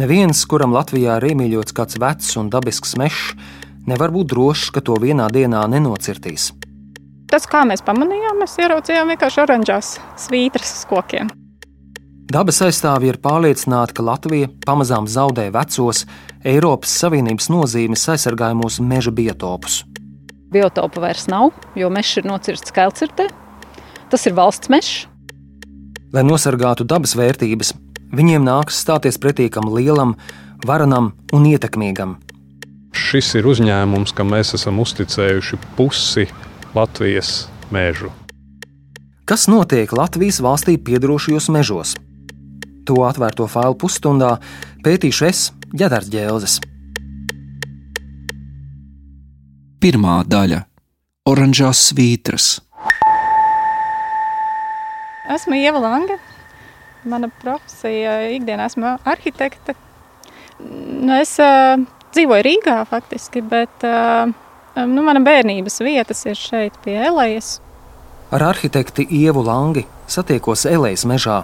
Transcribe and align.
Neviens, 0.00 0.46
kuram 0.48 0.72
Latvijā 0.72 1.18
ir 1.18 1.34
iemīļots 1.34 1.74
kāds 1.76 1.98
vecs 2.00 2.30
un 2.40 2.46
dabisks 2.48 2.94
mežs, 2.96 3.34
nevar 3.90 4.12
būt 4.14 4.30
drošs, 4.30 4.70
ka 4.72 4.80
to 4.80 4.94
vienā 5.02 5.26
dienā 5.28 5.60
nenocirtīs. 5.68 6.54
Tas, 7.28 7.44
kā 7.44 7.66
mēs 7.68 7.84
pamanījām, 7.84 8.38
mēs 8.40 8.56
ieraudzījām 8.62 9.12
vienkārši 9.12 9.42
oranžās 9.42 9.90
svītras 10.22 10.72
uz 10.78 10.86
kokiem. 10.88 11.28
Dabas 12.32 12.62
aizstāvji 12.64 13.10
ir 13.12 13.18
pārliecināti, 13.20 13.98
ka 13.98 14.06
Latvija 14.06 14.48
pamazām 14.64 15.10
zaudē 15.10 15.50
vecos 15.52 16.06
Eiropas 16.48 16.96
Savienības 17.02 17.50
nozīmes 17.52 18.06
aizsargājumos 18.14 18.80
meža 18.80 19.12
biotopus. 19.12 19.82
Biotopu 20.54 21.04
vairs 21.04 21.28
nav, 21.28 21.52
jo 21.76 21.92
mežs 21.92 22.22
ir 22.22 22.30
nocirsts 22.30 22.72
Kelcirtē. 22.72 23.28
Tas 24.08 24.24
ir 24.30 24.38
valsts 24.38 24.72
mežs. 24.72 25.04
Lai 26.14 26.24
nosargātu 26.26 26.88
dabas 26.88 27.12
vērtības, 27.18 27.74
viņiem 28.14 28.46
nākas 28.46 28.80
stāties 28.82 29.18
pretī 29.20 29.48
kam 29.52 29.70
lielam, 29.72 30.16
varenam 30.66 31.12
un 31.32 31.46
ietekmīgam. 31.50 32.18
Šis 32.90 33.34
ir 33.38 33.46
uzņēmums, 33.46 34.12
kam 34.14 34.32
mēs 34.34 34.54
esam 34.58 34.80
uzticējuši 34.82 35.58
pusi 35.78 36.26
Latvijas 36.74 37.48
mežu. 37.70 38.10
Kas 39.30 39.46
notiek 39.46 39.92
Latvijas 39.94 40.40
valstī 40.42 40.74
piedarošajos 40.74 41.50
mežos? 41.54 41.94
To 42.86 43.04
atvērto 43.06 43.46
failu 43.46 43.76
pusstundā 43.78 44.34
pētīšu 44.82 45.26
es, 45.28 45.42
Ģedars 45.70 46.10
Ģēlzes. 46.10 46.58
Pirmā 49.80 50.16
daļa- 50.26 50.64
oranžās 51.30 51.78
svītras. 51.92 52.58
Esmu 55.30 55.54
Ieva 55.54 55.78
Lange. 55.78 56.18
Mana 57.08 57.30
profesija 57.40 58.18
ikdienā 58.34 58.66
esmu 58.68 58.98
arhitekte. 59.08 59.74
Nu, 60.60 61.14
es 61.16 61.32
uh, 61.40 61.80
dzīvoju 62.12 62.44
Rīgā 62.44 62.76
faktiski, 62.90 63.40
bet 63.40 63.86
uh, 63.88 64.28
nu, 64.76 65.04
mana 65.06 65.22
bērnības 65.24 65.80
vietas 65.86 66.26
ir 66.28 66.36
šeit 66.36 66.76
pie 66.84 66.98
Elejas. 67.08 67.58
Ar 68.30 68.44
arhitekti 68.50 69.06
Ievu 69.10 69.42
Langi 69.46 69.86
satiekos 70.10 70.66
Elejas 70.68 71.06
mežā. 71.08 71.42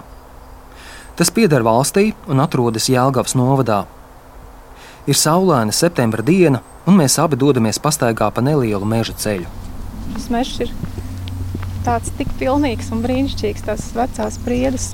Tas 1.17 1.33
pieder 1.33 1.65
valstī 1.65 2.11
un 2.29 2.43
atrodas 2.43 2.91
Jēlgavas 2.91 3.33
novadā. 3.39 3.85
Ir 5.09 5.17
saulaina 5.17 5.73
septembra 5.73 6.21
diena, 6.21 6.61
un 6.85 6.99
mēs 6.99 7.17
abi 7.23 7.39
dodamies 7.39 7.79
pastaigā 7.81 8.29
pa 8.29 8.43
nelielu 8.45 8.85
meža 8.85 9.15
ceļu. 9.17 9.49
Šis 10.13 10.29
mežs 10.29 10.61
ir 10.67 10.73
tāds 11.87 12.13
tik 12.19 12.29
pilnīgs 12.37 12.91
un 12.93 13.01
brīnišķīgs, 13.01 13.65
tās 13.65 13.89
vecās 13.95 14.37
priedes. 14.45 14.91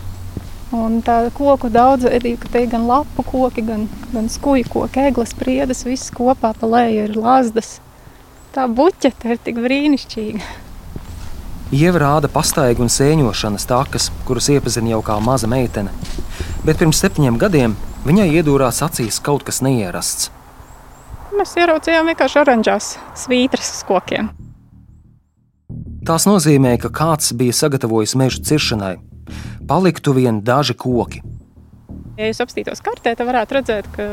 Un 0.74 1.04
tā 1.06 1.20
koku 1.38 1.70
daudzveidība, 1.70 2.40
ka 2.42 2.50
te 2.50 2.64
ir 2.64 2.72
gan 2.72 2.88
lapu 2.90 3.22
koki, 3.28 3.62
gan, 3.68 3.86
gan 4.10 4.30
skuju 4.32 4.66
koki, 4.74 5.04
eglis 5.12 5.36
priedes, 5.38 5.84
viss 5.86 6.10
kopā 6.14 6.50
pa 6.58 6.70
leju 6.70 7.04
ir 7.06 7.18
lazdas. 7.20 7.76
Tā 8.56 8.66
buķete 8.66 9.36
ir 9.36 9.42
tik 9.46 9.62
brīnišķīga. 9.62 10.42
Ieva 11.74 12.02
rāda 12.02 12.30
pastaigu 12.30 12.86
un 12.86 12.90
sēņošanas 12.94 13.70
takas, 13.70 14.10
kuras 14.26 14.50
iepazina 14.54 14.96
jau 14.96 15.02
kā 15.06 15.20
maza 15.22 15.50
meitene. 15.50 15.94
Bet 16.66 16.82
pirms 16.82 17.00
septiņiem 17.02 17.38
gadiem 17.42 17.78
viņai 18.06 18.28
iedūrās 18.40 18.82
acīs 18.86 19.22
kaut 19.22 19.46
kas 19.46 19.62
neierasts. 19.66 20.30
Mēs 21.38 21.56
ieraudzījām 21.58 22.10
vienkārši 22.12 22.42
oranžās 22.44 22.92
svītras 23.18 23.74
uz 23.78 23.86
kokiem. 23.90 24.34
Tās 26.06 26.26
nozīmē, 26.30 26.76
ka 26.82 26.90
kāds 26.94 27.34
bija 27.38 27.54
sagatavojis 27.58 28.18
meža 28.20 28.42
ciršanai. 28.46 28.96
Paliktu 29.68 30.14
vien 30.16 30.42
daži 30.44 30.76
koki. 30.78 31.24
Ja 32.18 32.30
jūs 32.30 32.42
apstītos 32.44 32.84
kartē, 32.84 33.16
tad 33.18 33.28
varētu 33.28 33.58
redzēt, 33.58 33.88
ka 33.96 34.08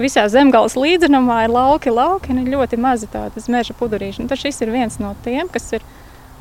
visā 0.00 0.26
zemgājas 0.28 0.76
līdzenumā 0.76 1.44
ir 1.46 1.54
lauki, 1.54 1.92
lauki 1.94 2.34
un 2.34 2.42
ļoti 2.50 2.78
mazi 2.80 3.08
tādas 3.12 3.48
meža 3.52 3.76
pudurīši. 3.78 4.26
Tad 4.28 4.40
šis 4.40 4.60
ir 4.64 4.74
viens 4.74 4.98
no 5.00 5.14
tiem, 5.24 5.48
kas 5.52 5.70
ir 5.78 5.86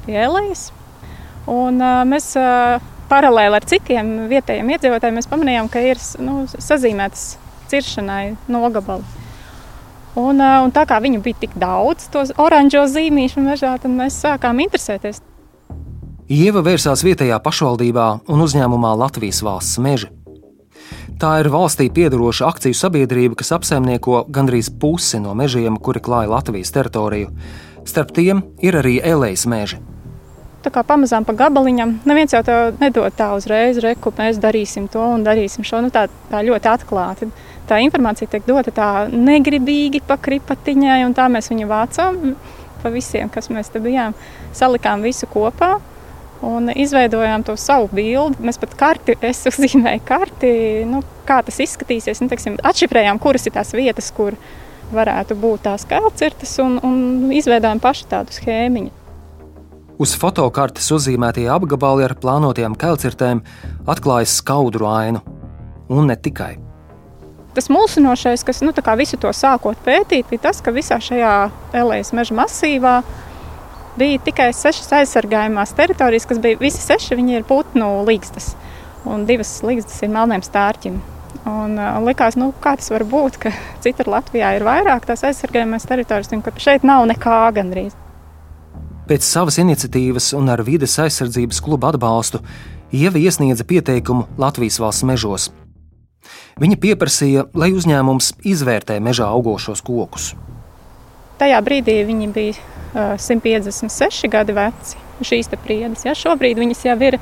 pie 0.08 0.18
Elijas. 0.26 0.72
Un, 1.48 1.80
uh, 1.80 2.02
mēs 2.08 2.34
uh, 2.40 2.84
paralēli 3.12 3.60
ar 3.60 3.68
citiem 3.68 4.14
vietējiem 4.32 4.72
iedzīvotājiem 4.76 5.20
pamanījām, 5.30 5.70
ka 5.72 5.84
ir 5.84 6.00
nu, 6.24 6.44
sazīmētas 6.52 7.36
ciršanai 7.72 8.36
nogabali. 8.52 9.06
Un, 10.20 10.38
un 10.38 10.74
tā 10.74 10.84
kā 10.86 11.00
viņu 11.02 11.24
bija 11.26 11.40
tik 11.42 11.56
daudz, 11.58 12.06
tos 12.14 12.36
oranžo 12.38 12.84
zīmīšu 12.90 13.42
mežā, 13.42 13.74
tad 13.82 13.94
mēs 13.94 14.20
sākām 14.22 14.62
interesēties. 14.62 15.24
Ieva 16.32 16.62
vērsās 16.64 17.04
vietējā 17.04 17.36
pašvaldībā 17.44 18.08
un 18.32 18.44
uzņēmumā 18.46 18.94
Latvijas 18.96 19.42
valsts 19.44 19.82
meži. 19.84 20.08
Tā 21.20 21.34
ir 21.42 21.50
valstī 21.52 21.90
piedaroša 21.94 22.48
akciju 22.48 22.78
sabiedrība, 22.78 23.36
kas 23.40 23.52
apsaimnieko 23.58 24.24
gandrīz 24.32 24.72
pusi 24.80 25.20
no 25.20 25.36
mežiem, 25.36 25.76
kuri 25.76 26.00
klāja 26.04 26.32
Latvijas 26.32 26.72
teritoriju. 26.76 27.32
Starp 27.84 28.16
tiem 28.16 28.44
ir 28.64 28.80
arī 28.80 29.00
elejas 29.04 29.44
meži 29.52 29.82
tā 30.64 30.72
kā 30.72 30.84
pamazām 30.88 31.26
pa 31.28 31.36
gabaliņam. 31.36 31.98
Neviens 32.08 32.32
jau 32.32 32.40
tā 32.46 32.58
nedod 32.80 33.12
tā 33.18 33.34
uzreiz, 33.36 33.82
reku, 33.84 34.14
mēs 34.16 34.40
darīsim 34.40 34.88
to 34.92 35.04
un 35.16 35.26
darīsim 35.26 35.66
šo. 35.68 35.82
Nu, 35.84 35.92
tā, 35.94 36.06
tā 36.32 36.40
ļoti 36.46 36.70
atklāti. 36.72 37.28
Tā 37.68 37.80
informācija 37.84 38.32
tiek 38.32 38.46
dota 38.48 38.72
tā 38.76 38.90
negribīgi 39.12 40.04
pa 40.08 40.16
kripatiņai, 40.24 41.02
un 41.08 41.16
tā 41.18 41.30
mēs 41.32 41.52
viņu 41.52 41.68
vācām 41.68 42.22
pa 42.84 42.92
visiem, 42.92 43.32
kas 43.32 43.50
mēs 43.52 43.72
te 43.74 43.84
bijām. 43.84 44.16
Salikām 44.56 45.04
visu 45.04 45.28
kopā. 45.32 45.78
Un 46.44 46.68
izveidojām 46.76 47.46
to 47.48 47.56
savu 47.60 47.88
bildi. 47.96 48.42
Mēs 48.44 48.60
pat 48.60 48.74
karti, 48.80 49.16
es 49.24 49.46
uzzīmēju 49.48 50.04
karti, 50.08 50.50
nu, 50.90 51.00
kā 51.28 51.40
tas 51.46 51.62
izskatīsies. 51.64 52.20
Nu, 52.20 52.28
teiksim, 52.32 52.58
atšifrējām, 52.60 53.22
kuras 53.24 53.48
ir 53.48 53.56
tās 53.56 53.72
vietas, 53.76 54.12
kur 54.16 54.36
varētu 54.94 55.38
būt 55.40 55.64
tās 55.70 55.88
kalcirtas, 55.90 56.58
un, 56.62 56.76
un 56.84 57.32
izveidojām 57.34 57.80
paši 57.84 58.10
tādu 58.12 58.36
schēmiņu. 58.36 58.92
Uz 60.04 60.18
fotokartes 60.20 60.90
uzzīmētie 60.92 61.46
apgabali 61.54 62.04
ar 62.04 62.18
plānotajām 62.20 62.76
kelcirtēm 62.82 63.44
atklājas 63.88 64.36
skaudru 64.42 64.90
ainu. 64.90 65.22
Un 65.94 66.10
ne 66.10 66.18
tikai. 66.18 66.58
Tas 67.54 67.70
mulsinošais, 67.70 68.42
kas 68.44 68.64
nu, 68.66 68.74
visu 68.98 69.20
to 69.22 69.30
sākot 69.30 69.78
pētīt, 69.86 70.26
bija 70.32 70.50
tas, 70.50 70.62
ka 70.66 70.74
visā 70.74 70.98
šajā 70.98 71.34
Elējas 71.78 72.10
meža 72.18 72.34
masīvā 72.34 72.96
bija 73.98 74.20
tikai 74.26 74.50
sešas 74.56 74.92
aizsargājumās 75.00 75.74
teritorijas, 75.78 76.28
kas 76.30 76.42
bija 76.42 76.60
visi 76.62 76.82
seši, 76.82 77.18
viņi 77.20 77.40
ir 77.40 77.48
putnu 77.48 77.90
līgstas. 78.08 78.54
Un 79.10 79.26
divas 79.28 79.58
līgstas 79.66 80.04
ir 80.06 80.14
melniem 80.14 80.44
stārķim. 80.46 81.00
Un, 81.44 81.76
un 81.76 82.06
likās, 82.08 82.38
nu, 82.40 82.52
kā 82.64 82.78
tas 82.80 82.88
var 82.94 83.04
būt, 83.10 83.40
ka 83.42 83.52
citur 83.84 84.08
Latvijā 84.14 84.54
ir 84.56 84.64
vairāk 84.64 85.10
tās 85.10 85.26
aizsargājumās 85.28 85.88
teritorijas, 85.90 86.32
un 86.36 86.44
ka 86.46 86.54
šeit 86.62 86.86
nav 86.88 87.04
nekā 87.10 87.40
gandrīz. 87.58 87.98
Pēc 89.10 89.26
savas 89.28 89.60
iniciatīvas 89.60 90.32
un 90.38 90.48
ar 90.54 90.64
vides 90.64 90.96
aizsardzības 91.04 91.60
kluba 91.66 91.92
atbalstu 91.92 92.40
Ieva 92.94 93.18
iesniedza 93.18 93.66
pieteikumu 93.66 94.28
Latvijas 94.38 94.78
valsts 94.80 95.06
mežos. 95.10 95.50
Viņa 96.62 96.78
pieprasīja, 96.78 97.48
lai 97.58 97.72
uzņēmums 97.74 98.36
izvērtē 98.46 99.00
mežā 99.02 99.26
augošos 99.34 99.82
kokus. 99.84 100.30
Tajā 101.42 101.58
brīdī 101.66 101.98
viņi 102.06 102.30
bija 102.32 102.54
uh, 102.54 102.73
156 102.94 104.30
gadi 104.30 104.56
veci. 104.58 105.00
Šīs 105.24 105.48
priedes, 105.62 106.04
ja 106.04 106.16
šobrīd 106.18 106.58
viņas 106.60 106.82
jau 106.84 106.96
ir 107.06 107.20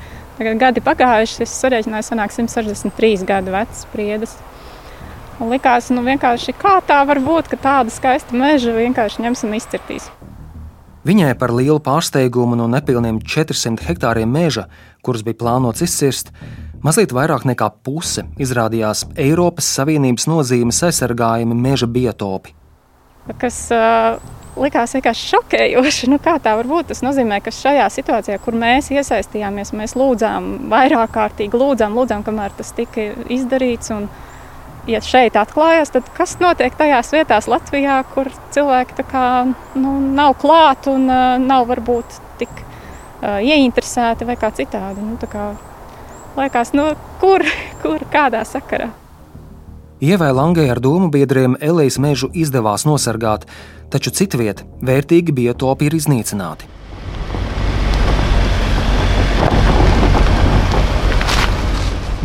gadi 0.58 0.80
pagājuši, 0.82 1.42
es 1.44 1.52
sarēķināju, 1.60 2.06
sanāk 2.08 2.32
163 2.34 3.26
gadu 3.28 3.52
vecas 3.54 3.84
priedes. 3.92 4.32
Un 5.40 5.52
likās, 5.52 5.90
nu 5.90 6.02
kā 6.02 6.74
tā 6.86 6.98
var 7.06 7.20
būt, 7.20 7.48
ka 7.52 7.56
tāda 7.56 7.90
skaista 7.90 8.34
meža 8.36 8.72
vienkārši 8.76 9.22
ņems 9.22 9.44
un 9.44 9.54
izcirtīs. 9.58 10.10
Viņai 11.02 11.32
par 11.34 11.50
lielu 11.50 11.80
pārsteigumu 11.82 12.54
no 12.54 12.68
nepilniem 12.70 13.18
400 13.26 13.82
hektāriem 13.88 14.30
meža, 14.30 14.68
kurus 15.02 15.24
bija 15.26 15.40
plānots 15.40 15.82
izcirst, 15.82 16.30
mazliet 16.82 17.10
vairāk 17.10 17.42
nekā 17.48 17.72
puse 17.82 18.22
izrādījās 18.38 19.08
Eiropas 19.18 19.66
Savienības 19.78 20.28
nozīmes 20.30 20.78
aizsargājumi 20.86 21.58
meža 21.58 21.90
biotopi. 21.90 22.54
Kas 23.38 23.64
uh, 23.74 24.22
likās 24.58 24.94
vienkārši 24.96 25.28
šokējoši. 25.32 26.10
Nu, 26.12 26.18
kā 26.22 26.36
tā 26.42 26.54
var 26.58 26.68
būt? 26.68 26.90
Tas 26.92 27.02
nozīmē, 27.04 27.40
ka 27.44 27.52
šajā 27.54 27.86
situācijā, 27.92 28.38
kur 28.42 28.56
mēs 28.58 28.90
iesaistījāmies, 28.92 29.72
mēs 29.76 29.96
lūdzām 29.98 30.52
vairāk 30.72 31.14
kārtīgi, 31.14 31.58
lūdzām, 31.58 31.96
lūdzām 31.96 32.24
kamēr 32.26 32.54
tas 32.58 32.72
tika 32.76 33.10
izdarīts. 33.32 33.92
Un, 33.96 34.08
ja 34.90 35.02
šeit 35.04 35.38
atklājas, 35.38 35.94
tad 35.94 36.08
kas 36.16 36.36
notiek 36.42 36.74
tajās 36.78 37.12
vietās 37.14 37.48
Latvijā, 37.50 38.00
kur 38.14 38.30
cilvēki 38.54 39.06
kā, 39.10 39.26
nu, 39.78 39.98
nav 40.16 40.36
klāt 40.42 40.88
un 40.90 41.06
uh, 41.08 41.36
nav 41.42 41.68
varbūt 41.70 42.18
tik 42.42 42.50
uh, 42.62 43.38
ieinteresēti 43.38 44.28
vai 44.28 44.38
kā 44.40 44.52
citādi. 44.54 45.04
Nu, 45.06 45.16
kā, 45.30 45.52
liekas, 46.38 46.74
nu, 46.76 46.90
kur, 47.22 47.46
kur, 47.84 48.04
kādā 48.12 48.44
sakarā. 48.48 48.92
Ievai 50.02 50.32
Langai 50.34 50.64
ar 50.66 50.80
domu 50.82 51.12
biedriem 51.14 51.52
Elējas 51.62 52.00
mežu 52.02 52.26
izdevās 52.34 52.82
nosargāt, 52.82 53.44
taču 53.86 54.10
citviet 54.10 54.64
vērtīgi 54.82 55.30
biotopi 55.30 55.86
ir 55.86 55.94
iznīcināti. 55.94 56.66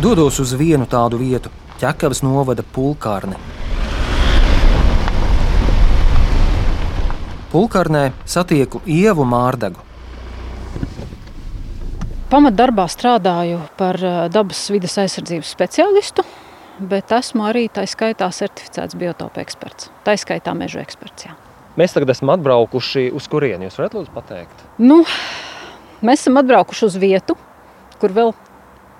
Dodos 0.02 0.40
uz 0.42 0.56
vienu 0.58 0.88
tādu 0.90 1.20
vietu, 1.22 1.52
ķekavas 1.78 2.24
novada 2.26 2.64
pulkārne. 2.66 3.38
Pulkārnē 7.54 8.02
satieku 8.26 8.82
ievu 8.90 9.22
mārdegu. 9.22 9.86
Pamatdarbā 12.34 12.90
strādāju 12.90 13.62
par 13.78 14.02
eh, 14.02 14.20
dabas 14.34 14.66
vidas 14.74 14.98
aizsardzības 14.98 15.54
speciālistu, 15.54 16.26
bet 16.78 17.12
esmu 17.14 17.48
arī 17.48 17.66
tā 17.72 17.84
skaitā 17.88 18.28
certificēts 18.34 18.96
biotopu 18.98 19.42
eksperts. 19.42 19.90
Tā 20.06 20.14
skaitā 20.20 20.54
meža 20.56 20.82
eksperts. 20.82 21.28
Jā. 21.28 21.36
Mēs 21.78 21.94
tagad 21.94 22.10
esam 22.14 22.32
atbraukuši 22.34 23.08
uz 23.14 23.28
kurieni. 23.30 23.68
Jūs 23.68 23.78
varat 23.78 23.96
lūdzu 23.98 24.14
pateikt? 24.14 24.62
Nu, 24.82 25.02
mēs 26.02 26.24
esam 26.24 26.40
atbraukuši 26.40 26.86
uz 26.88 26.96
vietu, 26.98 27.36
kur 28.02 28.14
vēl 28.14 28.32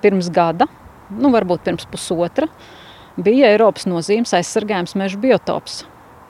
pirms 0.03 0.29
gada, 0.31 0.69
nu, 1.11 1.31
varbūt 1.33 1.65
pirms 1.65 1.87
pusotra, 1.91 2.47
bija 3.19 3.49
Eiropas 3.51 3.87
nozīmes 3.89 4.31
aizsargājums 4.37 4.95
meža 4.99 5.19
biotops. 5.19 5.81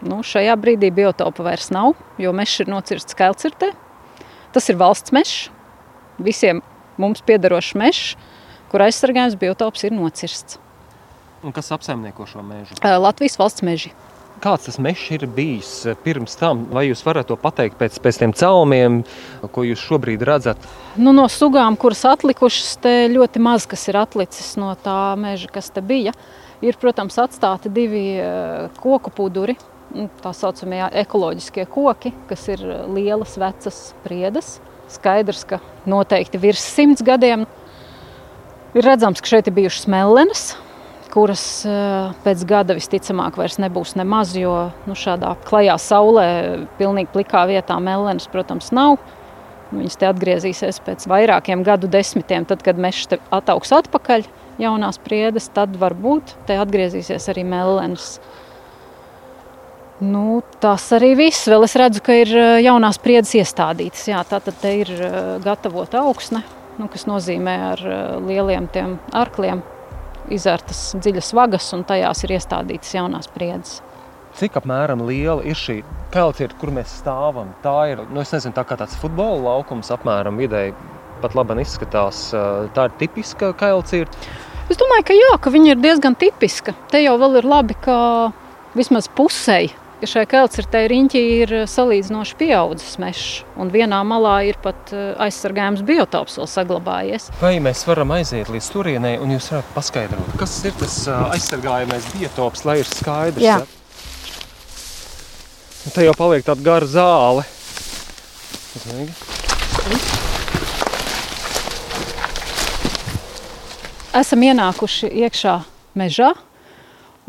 Nu, 0.06 0.22
šajā 0.24 0.56
brīdī 0.57 0.90
biotopa 0.95 1.44
vairs 1.45 1.69
nav, 1.75 1.98
jo 2.18 2.31
mežs 2.34 2.63
ir 2.63 2.72
nocirsts 2.72 3.18
Kailcirtē. 3.19 3.74
Tas 4.56 4.69
ir 4.72 4.80
valsts 4.80 5.13
mežs. 5.13 5.50
Visiem 6.24 6.63
mums 7.00 7.22
piederošs 7.25 7.75
mežs, 7.78 8.16
kur 8.72 8.84
aizsargājums 8.86 9.38
biotops 9.40 9.86
ir 9.86 9.94
nocirsts. 9.95 10.57
Un 11.44 11.56
kas 11.56 11.71
apsaimnieko 11.71 12.25
šo 12.27 12.44
mežu? 12.44 12.75
Latvijas 12.83 13.38
valsts 13.39 13.63
meži. 13.63 13.94
Kāds 14.39 14.69
tas 14.69 14.77
mežs 14.80 15.06
ir 15.15 15.25
bijis 15.36 15.71
pirms 16.03 16.38
tam? 16.39 16.65
Vai 16.71 16.86
jūs 16.88 17.01
varat 17.03 17.27
to 17.27 17.36
pateikt 17.39 17.75
pēc, 17.80 17.97
pēc 18.03 18.19
tiem 18.21 18.33
caumiem, 18.36 19.01
ko 19.51 19.63
jūs 19.68 19.81
šobrīd 19.83 20.24
redzat? 20.27 20.63
Nu, 21.00 21.12
no 21.15 21.25
sugām, 21.31 21.75
kuras 21.80 22.06
atlikušas, 22.07 22.77
ļoti 23.12 23.41
maz 23.44 23.68
kas 23.68 23.83
ir 23.91 24.00
atlicis 24.00 24.53
no 24.59 24.71
tā 24.83 25.15
meža, 25.19 25.51
kas 25.51 25.71
te 25.75 25.83
bija. 25.83 26.15
Ir, 26.63 26.75
protams, 26.80 27.19
atstāti 27.19 27.71
divi 27.71 28.06
koku 28.80 29.12
puduri, 29.15 29.56
nu, 29.95 30.07
tā 30.24 30.31
saucamie 30.35 30.85
ekoloģiskie 31.03 31.68
koki, 31.71 32.13
kas 32.31 32.47
ir 32.51 32.63
lielas, 32.92 33.35
vecas 33.39 33.83
priedes. 34.03 34.57
Skaidrs, 34.92 35.44
ka 35.47 35.59
noteikti 35.88 36.39
virs 36.42 36.63
simts 36.63 37.03
gadiem 37.06 37.44
ir 38.75 38.88
redzams, 38.88 39.21
ka 39.21 39.35
šeit 39.35 39.51
ir 39.51 39.56
bijušas 39.56 39.88
mellenes, 39.92 40.50
kuras 41.13 41.44
eh, 41.67 42.11
pēc 42.23 42.44
gada 42.50 42.75
visticamāk 42.77 43.38
vairs 43.39 43.59
nebūs 43.61 43.95
nemaz, 44.00 44.35
jo 44.38 44.69
nu, 44.88 44.97
šādā 44.97 45.35
klajā 45.47 45.77
saulē, 45.81 46.27
pilnīgi 46.79 47.11
plikā 47.13 47.45
vietā 47.50 47.79
mellenes, 47.83 48.29
protams, 48.31 48.71
nav. 48.75 49.00
Viņas 49.69 50.00
te 50.01 50.07
atgriezīsies 50.09 50.79
pēc 50.81 51.06
vairākiem 51.09 51.61
gadu 51.65 51.89
desmitiem, 51.91 52.47
tad, 52.50 52.63
kad 52.65 52.79
mežs 52.81 53.11
ataugs 53.29 53.73
atpakaļ, 53.77 54.25
jaunās 54.61 54.97
priedes, 55.01 55.50
tad 55.53 55.75
varbūt 55.77 56.33
te 56.50 56.57
atgriezīsies 56.57 57.29
arī 57.31 57.45
mellenes. 57.45 58.15
Nu, 60.00 60.39
tas 60.63 60.85
arī 60.95 61.11
viss. 61.19 61.50
Vēl 61.51 61.67
es 61.67 61.75
redzu, 61.77 62.01
ka 62.06 62.15
ir 62.21 62.31
eh, 62.33 62.53
jaunās 62.65 63.01
priedes 63.01 63.35
iestādītas. 63.38 64.06
Jā, 64.09 64.23
tā 64.29 64.41
tad 64.45 64.63
ir 64.69 64.94
eh, 64.95 65.17
gatavota 65.44 66.06
augsne, 66.06 66.45
nu, 66.79 66.88
kas 66.89 67.06
nozīmē 67.09 67.57
ar 67.73 67.83
lieliem 68.23 68.69
arkliem 69.11 69.65
izvērtas 70.34 70.81
dziļas 71.00 71.31
vagas, 71.38 71.70
un 71.76 71.86
tajās 71.88 72.24
ir 72.26 72.36
iestādītas 72.38 72.96
jaunās 72.96 73.30
priedes. 73.34 73.80
Cik 74.40 74.60
apmēram 74.60 75.02
liela 75.08 75.42
ir 75.48 75.58
šī 75.58 75.80
kalcieta, 76.14 76.56
kur 76.62 76.72
mēs 76.74 76.92
stāvam? 77.02 77.50
Tā 77.64 77.76
ir 77.92 78.04
nu, 78.06 78.22
nezinu, 78.22 78.54
tā 78.56 78.64
tāds 78.70 78.98
futbola 79.02 79.42
laukums, 79.50 79.90
apmēram 79.94 80.38
vidēji 80.40 80.76
pat 81.24 81.36
labi 81.36 81.60
izskatās. 81.64 82.30
Tā 82.76 82.88
ir 82.88 82.96
tipiska 83.02 83.52
kalcieta. 83.60 84.30
Es 84.70 84.78
domāju, 84.78 85.08
ka 85.10 85.18
jā, 85.18 85.34
ka 85.42 85.52
viņa 85.52 85.74
ir 85.74 85.81
diezgan 85.81 86.16
tipiska. 86.20 86.76
Te 86.94 87.02
jau 87.02 87.18
ir 87.34 87.48
labi, 87.48 87.76
ka 87.84 87.98
vismaz 88.78 89.10
pusēji 89.18 89.74
ka 90.00 90.07
šai 90.07 90.24
Kelcirtei 90.30 90.88
riņķī 90.90 91.22
ir 91.42 91.54
eh, 91.62 91.66
salīdzinoši 91.68 92.38
pieaudzis 92.40 92.96
mežs, 93.01 93.42
un 93.60 93.72
vienā 93.74 94.00
malā 94.07 94.38
ir 94.48 94.60
pat 94.63 94.94
eh, 94.96 95.12
aizsargājums 95.25 95.84
biotops 95.88 96.40
vēl 96.40 96.48
saglabājies. 96.48 97.28
Vai 97.42 97.57
mēs 97.63 97.84
varam 97.88 98.13
aiziet 98.16 98.51
līdz 98.51 98.69
turienei, 98.72 99.18
un 99.19 99.36
jūs 99.36 99.51
varat 99.51 99.74
paskaidrot, 99.75 100.31
kas 100.40 100.56
ir 100.69 100.78
tas 100.80 101.01
eh, 101.07 101.25
aizsargājamais 101.36 102.07
biotops, 102.16 102.63
lai 102.69 102.80
ir 102.80 102.88
skaidrs? 102.88 103.44
Jā. 103.44 103.60
Un 105.88 105.96
te 105.96 106.07
jau 106.07 106.16
paliek 106.16 106.48
tāda 106.48 106.63
gara 106.63 106.88
zāle. 106.88 107.48
Uzmanīgi. 108.80 109.16
Esam 114.19 114.42
ienākuši 114.48 115.12
iekšā 115.28 115.60
mežā, 116.00 116.31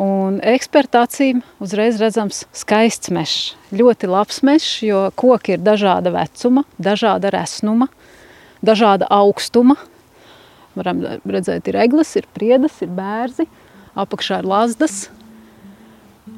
Un 0.01 0.39
eksperta 0.47 1.03
acīm 1.05 1.43
uzreiz 1.61 1.99
redzams 2.01 2.47
skaists 2.57 3.11
mežs. 3.13 3.51
Ļoti 3.69 4.09
labs 4.09 4.39
mežs, 4.47 4.79
jo 4.87 5.03
koki 5.13 5.59
ir 5.59 5.61
dažāda 5.61 6.13
vecuma, 6.15 6.63
dažāda 6.81 7.29
resnuma, 7.35 7.91
dažāda 8.65 9.11
augstuma. 9.13 9.77
Varam 10.79 11.03
redzēt, 11.29 11.69
ir 11.69 11.77
eglis, 11.83 12.15
ir 12.17 12.31
priedas, 12.33 12.79
ir 12.81 12.89
bērzi, 12.97 13.45
apakšā 13.99 14.41
ir 14.41 14.49
lazdas. 14.49 15.03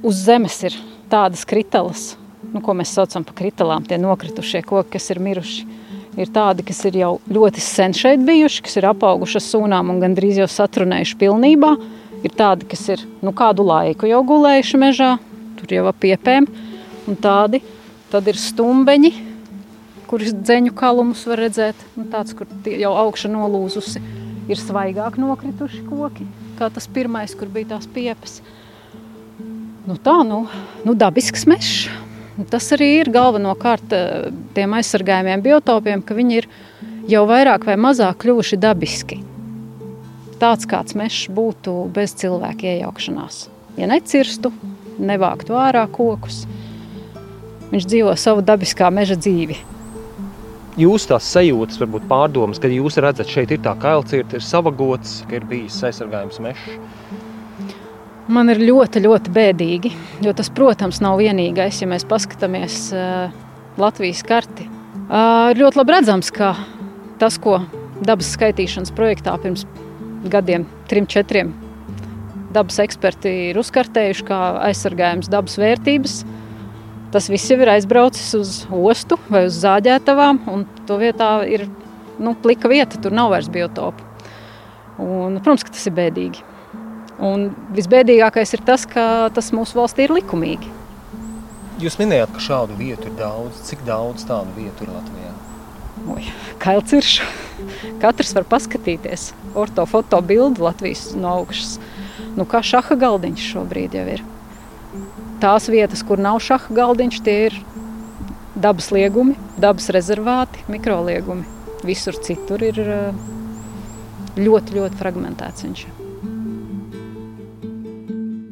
Uz 0.03 0.25
zemes 0.26 0.59
ir 0.67 0.75
tādas 1.12 1.47
kritelas, 1.47 2.17
nu, 2.50 2.64
ko 2.64 2.75
mēs 2.75 2.97
saucam 2.97 3.23
par 3.29 3.38
kritelām, 3.44 3.87
tie 3.87 4.00
nokritušie 4.00 4.64
koki, 4.67 4.97
kas 4.97 5.11
ir 5.14 5.23
miruši. 5.23 5.69
Ir 6.19 6.29
tādi, 6.35 6.64
kas 6.67 6.82
ir 6.88 6.99
jau 6.99 7.14
ļoti 7.31 7.62
sen 7.62 7.94
šeit 7.97 8.25
bijuši, 8.26 8.67
kas 8.67 8.81
ir 8.81 8.91
apauguši 8.91 9.38
ar 9.38 9.44
sūnām 9.47 9.94
un 9.94 10.03
gandrīz 10.03 10.43
jau 10.43 10.50
satrunējuši 10.50 11.20
pilnībā 11.23 11.76
Ir 12.22 12.34
tādi, 12.38 12.66
kas 12.70 12.84
ir 12.92 13.02
nu, 13.24 13.32
kādu 13.34 13.64
laiku 13.66 14.06
jau 14.06 14.20
gulējuši 14.26 14.78
mežā, 14.78 15.16
tur 15.58 15.74
jau 15.74 15.88
ap 15.90 15.98
piepēm, 16.02 16.46
un 17.10 17.19
tādi 17.19 17.62
tad 18.12 18.28
ir 18.30 18.38
stumbeņi, 18.38 19.10
kurus 20.10 20.34
dzeņu 20.36 20.74
kalumus 20.76 21.24
var 21.26 21.40
redzēt, 21.46 21.78
un 21.96 22.06
tāds, 22.12 22.36
kur 22.36 22.46
jau 22.69 22.92
augša 23.00 23.30
nolūzusi, 23.32 24.02
ir 24.52 24.60
svaigāk 24.60 25.19
nokrituši 25.19 25.82
koki, 25.88 26.28
kā 26.58 26.69
tas 26.70 26.86
pirmais, 26.92 27.34
kur 27.38 27.50
bija 27.50 27.72
tās 27.74 27.88
piepas. 27.90 28.38
Nu 29.88 29.96
tā, 29.98 30.20
nu, 30.26 30.44
nu 30.86 30.94
dabisks 30.94 31.46
mežs. 31.50 31.88
Tas 32.52 32.70
arī 32.72 32.88
ir 33.00 33.10
galvenokārt 33.12 33.92
eh, 33.92 34.30
tiem 34.56 34.78
aizsargājumiem 34.78 35.42
biotopiem, 35.44 36.04
ka 36.06 36.16
viņi 36.16 36.38
ir 36.38 36.48
jau 37.10 37.26
vairāk 37.28 37.66
vai 37.68 37.76
mazāk 37.80 38.22
kļuvuši 38.22 38.60
dabiski 38.62 39.20
tāds, 40.42 40.66
kāds 40.68 40.96
mežs 40.98 41.28
būtu 41.32 41.86
bez 41.94 42.16
cilvēka 42.18 42.74
iejaukšanās. 42.74 43.46
Ja 43.78 43.88
necirstu, 43.88 44.50
nevāktu 45.00 45.56
ārā 45.56 45.84
kokus, 45.90 46.42
viņš 47.72 47.87
dzīvo 47.88 48.16
savu 48.20 48.44
dabiskā 48.44 48.90
meža 48.92 49.16
dzīvi. 49.16 49.56
Jūs 50.80 51.04
tās 51.08 51.26
sajūtas, 51.34 51.76
varbūt 51.82 52.06
pārdomas, 52.08 52.61
kad 52.61 52.72
jūs 52.72 52.96
redzat, 53.04 53.28
šeit 53.28 53.50
ir 53.52 53.61
tā 53.64 53.75
kailcirta, 53.80 54.38
ir 54.38 54.44
savagots, 54.44 55.18
ka 55.28 55.37
ir 55.37 55.44
bijis 55.49 55.76
aizsargājums 55.84 56.40
mežs. 56.40 56.78
Man 58.32 58.49
ir 58.49 58.62
ļoti, 58.62 59.02
ļoti 59.04 59.32
bēdīgi, 59.34 59.92
jo 60.25 60.32
tas, 60.37 60.49
protams, 60.54 61.02
nav 61.04 61.18
vienīgais, 61.20 61.82
ja 61.82 61.90
mēs 61.90 62.06
paskatāmies 62.08 62.87
uh, 62.96 63.34
Latvijas 63.82 64.22
karti. 64.25 64.64
Uh, 65.02 65.52
ir 65.52 65.61
ļoti 65.61 65.82
labi 65.82 65.96
redzams, 65.99 66.32
ka 66.32 66.54
tas, 67.20 67.37
ko 67.42 67.58
dabas 68.00 68.32
skaitīšanas 68.32 68.94
projektā 68.96 69.34
pirms 69.42 69.66
gadiem, 70.31 70.67
trim, 70.91 71.07
četriem. 71.07 71.52
Dabas 72.52 72.79
eksperti 72.85 73.33
ir 73.49 73.59
uzkartējuši, 73.61 74.25
kā 74.29 74.38
aizsargājums 74.69 75.31
dabas 75.33 75.57
vērtības. 75.61 76.17
Tas 77.12 77.29
viss 77.29 77.50
jau 77.50 77.59
ir 77.61 77.71
aizbraucis 77.75 78.31
uz 78.37 78.52
ostu 78.73 79.19
vai 79.33 79.47
uz 79.49 79.59
zāģētavām, 79.61 80.45
un 80.52 80.64
to 80.88 80.97
vietā 81.00 81.35
ir 81.49 81.67
nu, 82.23 82.35
plika 82.35 82.71
vieta, 82.73 83.00
tur 83.00 83.12
nav 83.12 83.33
vairs 83.33 83.50
biotopu. 83.52 84.05
Un, 85.02 85.41
protams, 85.41 85.64
ka 85.64 85.73
tas 85.75 85.88
ir 85.88 85.97
bēdīgi. 85.97 86.45
Un 87.23 87.50
visbēdīgākais 87.76 88.55
ir 88.57 88.64
tas, 88.67 88.87
ka 88.88 89.29
tas 89.35 89.52
mūsu 89.55 89.79
valstī 89.79 90.07
ir 90.07 90.17
likumīgi. 90.17 90.71
Jūs 91.83 91.99
minējāt, 91.99 92.33
ka 92.35 92.43
šādu 92.43 92.76
vietu 92.79 93.09
ir 93.11 93.17
daudz. 93.19 93.61
Cik 93.67 93.85
daudz 93.88 94.26
tādu 94.29 94.52
vietu 94.57 94.87
ir 94.87 94.93
Latvijā? 94.95 95.31
Kailciršu. 96.62 97.26
Katrs 98.02 98.32
var 98.37 98.47
paskatīties 98.50 99.30
ortofoto 99.59 100.21
bildi 100.25 100.62
Latvijas 100.62 101.12
no 101.18 101.37
augšas. 101.40 101.76
Nu, 102.37 102.47
kā 102.49 102.62
šaha 102.64 102.97
galdiņš 102.99 103.49
šobrīd 103.52 103.97
jau 103.99 104.06
ir. 104.14 104.23
Tās 105.42 105.68
vietas, 105.71 106.04
kur 106.06 106.23
nav 106.23 106.38
šaha 106.42 106.75
galdiņš, 106.75 107.21
tie 107.26 107.37
ir 107.49 107.59
dabas 108.54 108.90
liegumi, 108.94 109.37
dabas 109.61 109.90
rezervāti, 109.94 110.62
mikroliegumi. 110.73 111.47
Visur 111.87 112.18
citur 112.23 112.62
ir 112.62 112.78
eh, 112.82 113.25
ļoti, 114.38 114.78
ļoti 114.78 115.00
fragmentēts 115.00 115.66
viņš. 115.66 115.85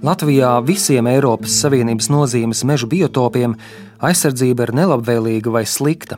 Latvijā 0.00 0.54
visiem 0.64 1.07
Eiropas 1.11 1.59
Savienības 1.61 2.09
nozīmes 2.09 2.64
meža 2.64 2.88
biotopiem 2.88 3.59
aizsardzība 4.00 4.64
ir 4.66 4.75
nelabvēlīga 4.80 5.52
vai 5.52 5.66
slikta. 5.69 6.16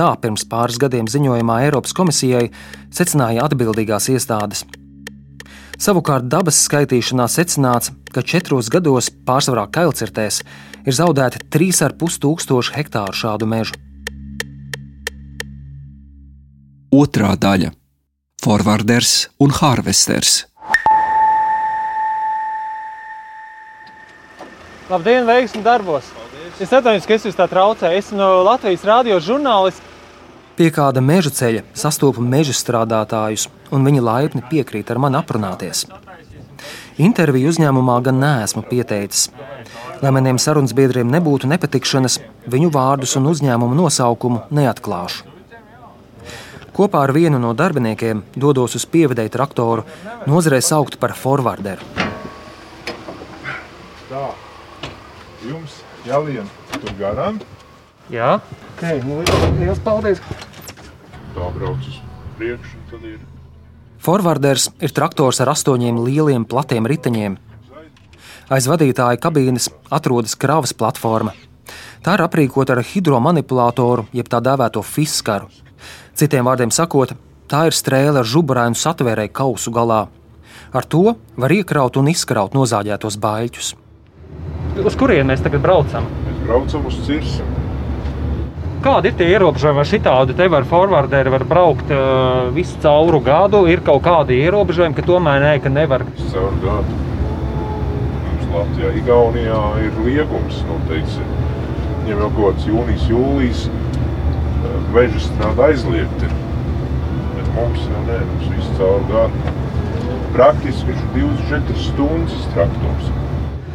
Tā 0.00 0.14
pirms 0.16 0.46
pāris 0.48 0.78
gadiem 0.80 1.04
ziņojumā 1.12 1.58
Eiropas 1.66 1.92
komisijai 1.92 2.46
secināja 2.88 3.42
atbildīgās 3.44 4.06
iestādes. 4.08 4.62
Savukārt 5.76 6.24
dabas 6.32 6.56
skaitīšanā 6.64 7.26
secināts, 7.28 7.90
ka 8.08 8.22
četros 8.24 8.70
gados 8.72 9.10
pārsvarā 9.28 9.66
kailcirtēs 9.68 10.38
ir 10.88 10.96
zaudēti 10.96 11.42
3,5 11.52 12.16
tūkstoši 12.22 12.72
hektāru 12.78 13.12
šādu 13.12 13.48
mežu. 13.50 13.76
Otrā 16.88 17.34
daļa- 17.36 17.74
forwarders 18.44 19.28
un 19.38 19.52
harvesters. 19.52 20.46
Labdien, 24.88 25.28
veiksmi 25.28 25.62
darbos! 25.62 26.08
Paldies. 26.16 26.60
Es 26.60 26.72
atvainojos, 26.72 27.06
ka 27.06 27.14
es 27.14 27.24
jūs 27.28 27.36
tā 27.36 27.46
traucēju. 27.52 27.98
Esmu 28.00 28.16
no 28.18 28.42
Latvijas 28.48 28.82
radio 28.84 29.20
žurnālists. 29.20 29.89
Pie 30.60 30.66
kāda 30.68 31.00
meža 31.00 31.30
ceļa 31.32 31.62
sastopu 31.72 32.20
meža 32.20 32.52
strādātājus, 32.52 33.46
un 33.72 33.80
viņi 33.86 34.02
laipni 34.04 34.42
piekrīt 34.44 34.90
ar 34.92 34.98
mani 35.00 35.16
aprunāties. 35.16 35.86
Interviju 37.00 37.48
uzņēmumā 37.48 37.94
gan 38.04 38.18
neesmu 38.20 38.60
pieteicis. 38.68 39.30
Lai 40.02 40.10
maniem 40.12 40.36
sarunas 40.36 40.74
biedriem 40.76 41.08
nebūtu 41.08 41.48
nepatikšanas, 41.48 42.18
viņu 42.52 42.68
vārdus 42.74 43.16
un 43.16 43.30
uzņēmumu 43.30 43.78
nosaukumu 43.78 44.42
neatklāšu. 44.58 45.24
Kopā 46.76 47.06
ar 47.06 47.14
vienu 47.16 47.40
no 47.40 47.54
darbiniekiem 47.56 48.20
dodos 48.36 48.76
uz 48.76 48.84
pievedēju 48.84 49.32
traktoru, 49.32 49.86
nozarē 50.28 50.60
sauktu 50.60 51.00
par 51.00 51.16
forwarderu. 51.16 51.88
Tā, 54.12 54.28
jums 55.48 55.80
jālien 56.04 56.52
tur 56.76 56.94
garām. 57.00 57.40
Jā, 58.12 58.36
ok, 58.74 58.86
nu, 59.08 59.22
liels 59.56 59.80
paldies! 59.88 60.20
Tā 61.34 61.50
brauc 61.54 61.86
uz 61.86 62.00
priekšu, 62.38 62.78
un 62.78 62.88
tad 62.90 63.06
ir. 63.06 63.20
Forwarders 64.00 64.70
ir 64.80 64.92
traktors 64.96 65.40
ar 65.44 65.52
astoņiem 65.52 66.00
lieliem, 66.06 66.46
platiem 66.48 66.88
riteņiem. 66.88 67.36
Aiz 68.50 68.66
vadītāja 68.66 69.20
kabīnes 69.22 69.68
atrodas 69.94 70.34
kravas 70.34 70.72
platforma. 70.74 71.36
Tā 72.02 72.16
ir 72.16 72.24
aprīkota 72.24 72.74
ar 72.74 72.82
hidromanipulātoru, 72.82 74.08
jeb 74.16 74.30
tā 74.32 74.40
dēvēto 74.42 74.82
fiskaru. 74.82 75.50
Citiem 76.18 76.48
vārdiem 76.48 76.72
sakot, 76.74 77.12
tā 77.46 77.66
ir 77.68 77.76
strēle 77.76 78.22
ar 78.22 78.26
žuburainu 78.26 78.74
satvērēju 78.74 79.34
kausu 79.36 79.70
galā. 79.74 80.06
Ar 80.72 80.86
to 80.86 81.14
var 81.36 81.54
iekraut 81.54 81.98
un 82.00 82.10
izkraut 82.10 82.56
nozāģētos 82.56 83.20
baļķus. 83.22 83.72
Uz 84.80 84.96
kurien 84.98 85.28
mēs 85.30 85.42
tagad 85.44 85.62
braucam? 85.62 86.06
Mēs 86.26 86.42
braucam 86.46 86.86
uz 86.90 86.98
cirsi. 87.06 87.46
Kādi 88.80 89.10
ir 89.10 89.16
tie 89.18 89.26
ierobežojumi? 89.34 89.82
Šitādi 89.84 90.34
te 90.38 90.46
var 90.48 90.64
forwarderi 90.68 91.32
var 91.34 91.42
braukt 91.48 91.90
uh, 91.92 92.48
visu 92.54 92.78
cauru 92.80 93.20
gadu? 93.20 93.66
Ir 93.68 93.82
kaut 93.84 94.00
kādi 94.06 94.38
ierobežojumi, 94.40 94.96
ka 94.96 95.04
tomēr 95.04 95.44
nē, 95.44 95.50
ka 95.60 95.72
nevar. 95.72 96.06
Caur 96.32 96.56
gadu. 96.62 96.96
Mums 98.24 98.46
Latvijā, 98.54 98.94
Igaunijā 99.02 99.60
ir 99.84 100.00
liegums, 100.06 100.62
nu, 100.64 100.78
teiksim, 100.88 101.36
jau 102.08 102.30
kaut 102.38 102.40
kāds 102.40 102.70
jūnijas, 102.70 103.06
jūlijas 103.12 103.68
meža 104.94 105.22
strādā 105.26 105.70
aizliegt 105.70 106.24
ir. 106.26 106.36
Bet 107.36 107.50
mums 107.58 107.84
jau 107.84 108.04
nē, 108.08 108.20
mums 108.32 108.52
viss 108.54 108.76
caur 108.80 109.04
gadu. 109.10 109.56
Praktiski 110.34 110.94
viņš 110.94 111.04
ir 111.04 111.12
24 111.50 111.84
stundas 111.84 112.48
traktors. 112.54 113.12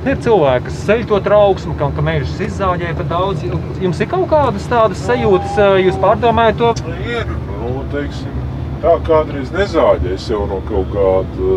Ir 0.06 0.20
cilvēki, 0.22 0.68
kas 0.68 0.82
ceļ 0.86 1.04
to 1.10 1.18
trauksmu, 1.26 1.72
ka, 1.80 1.88
ka 1.98 2.04
mežus 2.06 2.38
izzāģē 2.46 2.92
par 3.00 3.08
daudz. 3.10 3.42
Jums 3.82 4.02
ir 4.04 4.10
kaut 4.12 4.28
kādas 4.30 4.68
tādas 4.70 5.00
sajūtas, 5.02 5.56
jūs 5.82 5.98
pārdomājat 6.04 6.60
to? 6.62 6.70
Ir, 7.10 7.32
nu, 7.64 7.72
teiksim, 7.90 8.36
tā 8.84 8.94
kādreiz 9.08 9.50
nezāģē. 9.56 10.12
Es 10.14 10.28
jau 10.30 10.44
no 10.52 10.60
kaut 10.70 10.94
kāda 10.94 11.56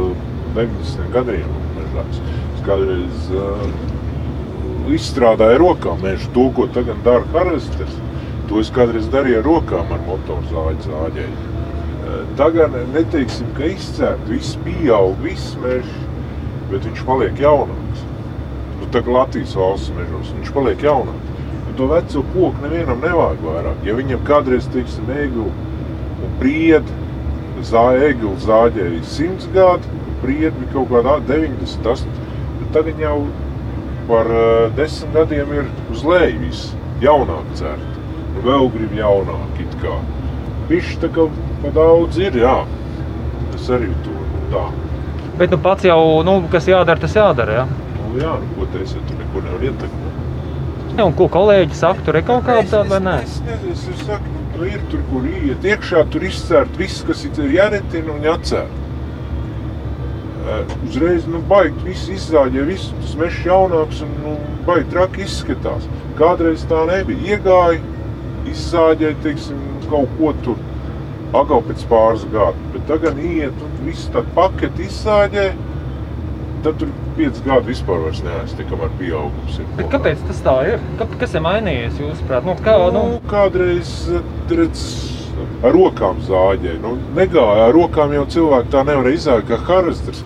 90 0.56 1.12
gadiem 1.12 1.50
mežās. 1.76 2.22
Es 2.54 2.64
kādreiz 2.64 3.28
uh, 3.36 3.66
izstrādāju 4.96 5.60
rokām 5.66 6.00
mežu. 6.06 6.32
To, 6.32 6.46
ko 6.56 6.64
tagad 6.72 7.04
dara 7.04 7.28
harvesters, 7.34 8.00
to 8.48 8.62
es 8.64 8.72
kādreiz 8.72 9.10
darīju 9.12 9.42
ar 9.42 9.48
rokām 9.50 9.92
ar 9.92 10.00
motorzāģi 10.08 10.88
zāģēju. 10.88 11.44
Tagad 12.38 12.72
neteiksim, 12.94 13.52
ka 13.58 13.68
izcērt, 13.68 14.24
viss 14.30 14.56
pieaug, 14.64 15.18
viss 15.20 15.52
mežs, 15.60 15.92
bet 16.70 16.86
viņš 16.86 17.04
paliek 17.04 17.44
jaunāks 17.44 17.87
tagad 18.94 19.14
Latvijas 19.14 19.56
valsts 19.58 19.92
mežos. 19.96 20.30
Viņš 20.36 20.52
paliek 20.54 20.84
jaunāks. 20.84 21.34
Un 21.68 21.76
to 21.78 21.88
veco 21.90 22.22
koku 22.32 22.64
nevienam 22.64 23.02
nevajag 23.04 23.44
vairāk. 23.44 23.82
Ja 23.86 23.96
viņam 23.98 24.24
kādreiz, 24.28 24.68
teiksim, 24.74 25.10
egli 25.14 25.44
un 25.48 26.38
priedi, 26.40 26.96
egli 27.58 28.32
zāģēja 28.44 29.02
100 29.12 29.52
gadu, 29.54 30.00
priedi 30.22 30.54
bija 30.62 30.72
kaut 30.72 30.90
kādā 30.92 31.18
90, 31.28 31.84
80. 31.84 32.24
Bet 32.58 32.72
tagad 32.76 33.02
jau 33.02 33.18
par 34.08 34.30
uh, 34.32 34.72
10 34.78 35.14
gadiem 35.14 35.52
ir 35.60 35.70
uz 35.92 36.04
leju 36.06 36.42
viss 36.46 36.72
jaunāk 37.02 37.54
cērt. 37.58 37.96
Vēl 38.44 38.70
grib 38.74 38.94
jaunāk 38.96 39.62
it 39.62 39.74
kā. 39.82 39.98
Bišķi 40.68 41.00
tā 41.02 41.10
kā 41.14 41.26
pa 41.62 41.72
daudz 41.74 42.18
ir, 42.22 42.38
jā. 42.38 42.56
Es 43.56 43.68
arī 43.72 43.90
to 44.04 44.14
tā. 44.52 44.64
Bet 45.38 45.52
nu 45.54 45.58
pats 45.62 45.86
jau, 45.86 46.00
nu, 46.26 46.40
kas 46.50 46.66
jādara, 46.70 46.98
tas 47.02 47.14
jādara, 47.14 47.60
jā? 47.60 47.87
Nu, 48.08 48.22
jā, 48.22 48.34
ko 48.56 48.66
teicu, 48.74 49.04
tur 49.08 49.20
nekur 49.22 49.46
nevar 49.46 49.68
ietekmēt. 49.68 50.18
Ja, 50.98 51.04
un 51.04 51.14
ko 51.14 51.28
kolēģi 51.30 51.76
saka, 51.78 52.02
tur 52.06 52.18
ir 52.18 52.24
kaut 52.26 52.42
kāda 52.48 52.66
tāda 52.72 52.90
vai 52.90 52.98
nē? 53.04 53.16
Es 53.22 53.38
nezinu, 53.46 53.76
es 53.94 54.04
saku, 54.08 54.32
nu, 54.34 54.44
tu 54.56 54.66
ir 54.66 54.80
tur, 54.90 55.02
kur 55.12 55.26
iet 55.30 55.66
iekšā, 55.72 56.04
tur 56.12 56.24
izcērt 56.26 56.78
viss, 56.80 57.04
kas 57.06 57.22
ir 57.28 57.52
jāretina 57.54 58.16
un 58.16 58.24
jācērt. 58.26 58.84
Uzreiz, 60.88 61.26
nu, 61.28 61.42
baigi, 61.44 61.76
viss 61.84 62.08
izzāģē, 62.08 62.62
viss 62.70 62.88
tas 62.96 63.14
mešs 63.20 63.42
jaunāks 63.44 64.00
un, 64.06 64.14
nu, 64.24 64.34
baigi 64.64 64.88
traki 64.94 65.26
izskatās. 65.26 65.84
Kādreiz 66.18 66.64
tā 66.70 66.86
nebija. 66.88 67.36
Iegāja, 67.36 67.82
izzāģēja, 68.48 69.18
teiksim, 69.26 69.60
kaut 69.90 70.08
ko 70.16 70.32
tur, 70.46 70.62
agau 71.36 71.60
pēc 71.66 71.84
pāris 71.90 72.24
gadu. 72.32 72.70
Bet 72.72 72.88
tagad 72.88 73.20
iet 73.20 73.60
un 73.66 73.76
viss 73.84 74.08
tā 74.14 74.24
paketi 74.38 74.88
izzāģē, 74.88 75.50
tad 76.68 76.80
tur 76.82 76.90
pieci 77.16 77.44
gadi 77.46 77.72
vispār 77.72 78.08
neaiztika, 78.24 78.68
kamēr 78.68 78.90
pieaugums 79.00 79.60
ir. 79.60 79.68
Bet 79.78 79.88
kāpēc 79.92 80.24
tas 80.28 80.40
tā 80.44 80.56
ir? 80.68 80.82
Kas 81.20 81.36
ir 81.36 81.44
mainījies 81.44 82.00
jūsuprāt? 82.02 82.44
Nu, 82.44 82.56
kā, 82.64 82.74
nu... 82.92 83.04
Nu, 83.14 83.20
kādreiz 83.30 83.92
redz, 84.52 84.82
ar 85.64 85.72
rokām 85.72 86.20
zāģēja. 86.26 86.80
Nu, 86.84 86.96
negāja 87.16 87.68
ar 87.68 87.74
rokām 87.76 88.12
jau 88.16 88.26
cilvēki 88.36 88.72
tā 88.74 88.84
nevar 88.88 89.08
izzāģēt 89.12 89.48
kā 89.48 89.60
harvesters. 89.70 90.20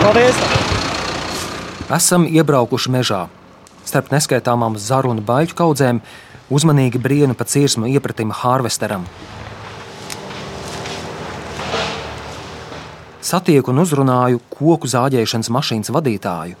Paldies! 0.00 0.40
Esam 1.90 2.24
iebraukuši 2.30 2.94
mežā. 2.94 3.24
Starp 3.84 4.12
neskaitāmām 4.14 4.78
zaru 4.80 5.12
un 5.12 5.20
baļķu 5.26 5.56
kaudzēm 5.58 6.00
uzmanīgi 6.50 7.00
brienu 7.02 7.36
pa 7.36 7.44
cirsmu 7.44 7.90
iepratim 7.90 8.32
harvesteram. 8.42 9.04
Satieku 13.30 13.72
un 13.72 13.82
uzrunāju 13.84 14.42
koku 14.52 14.90
zāģēšanas 14.90 15.50
mašīnas 15.54 15.92
vadītāju. 15.94 16.58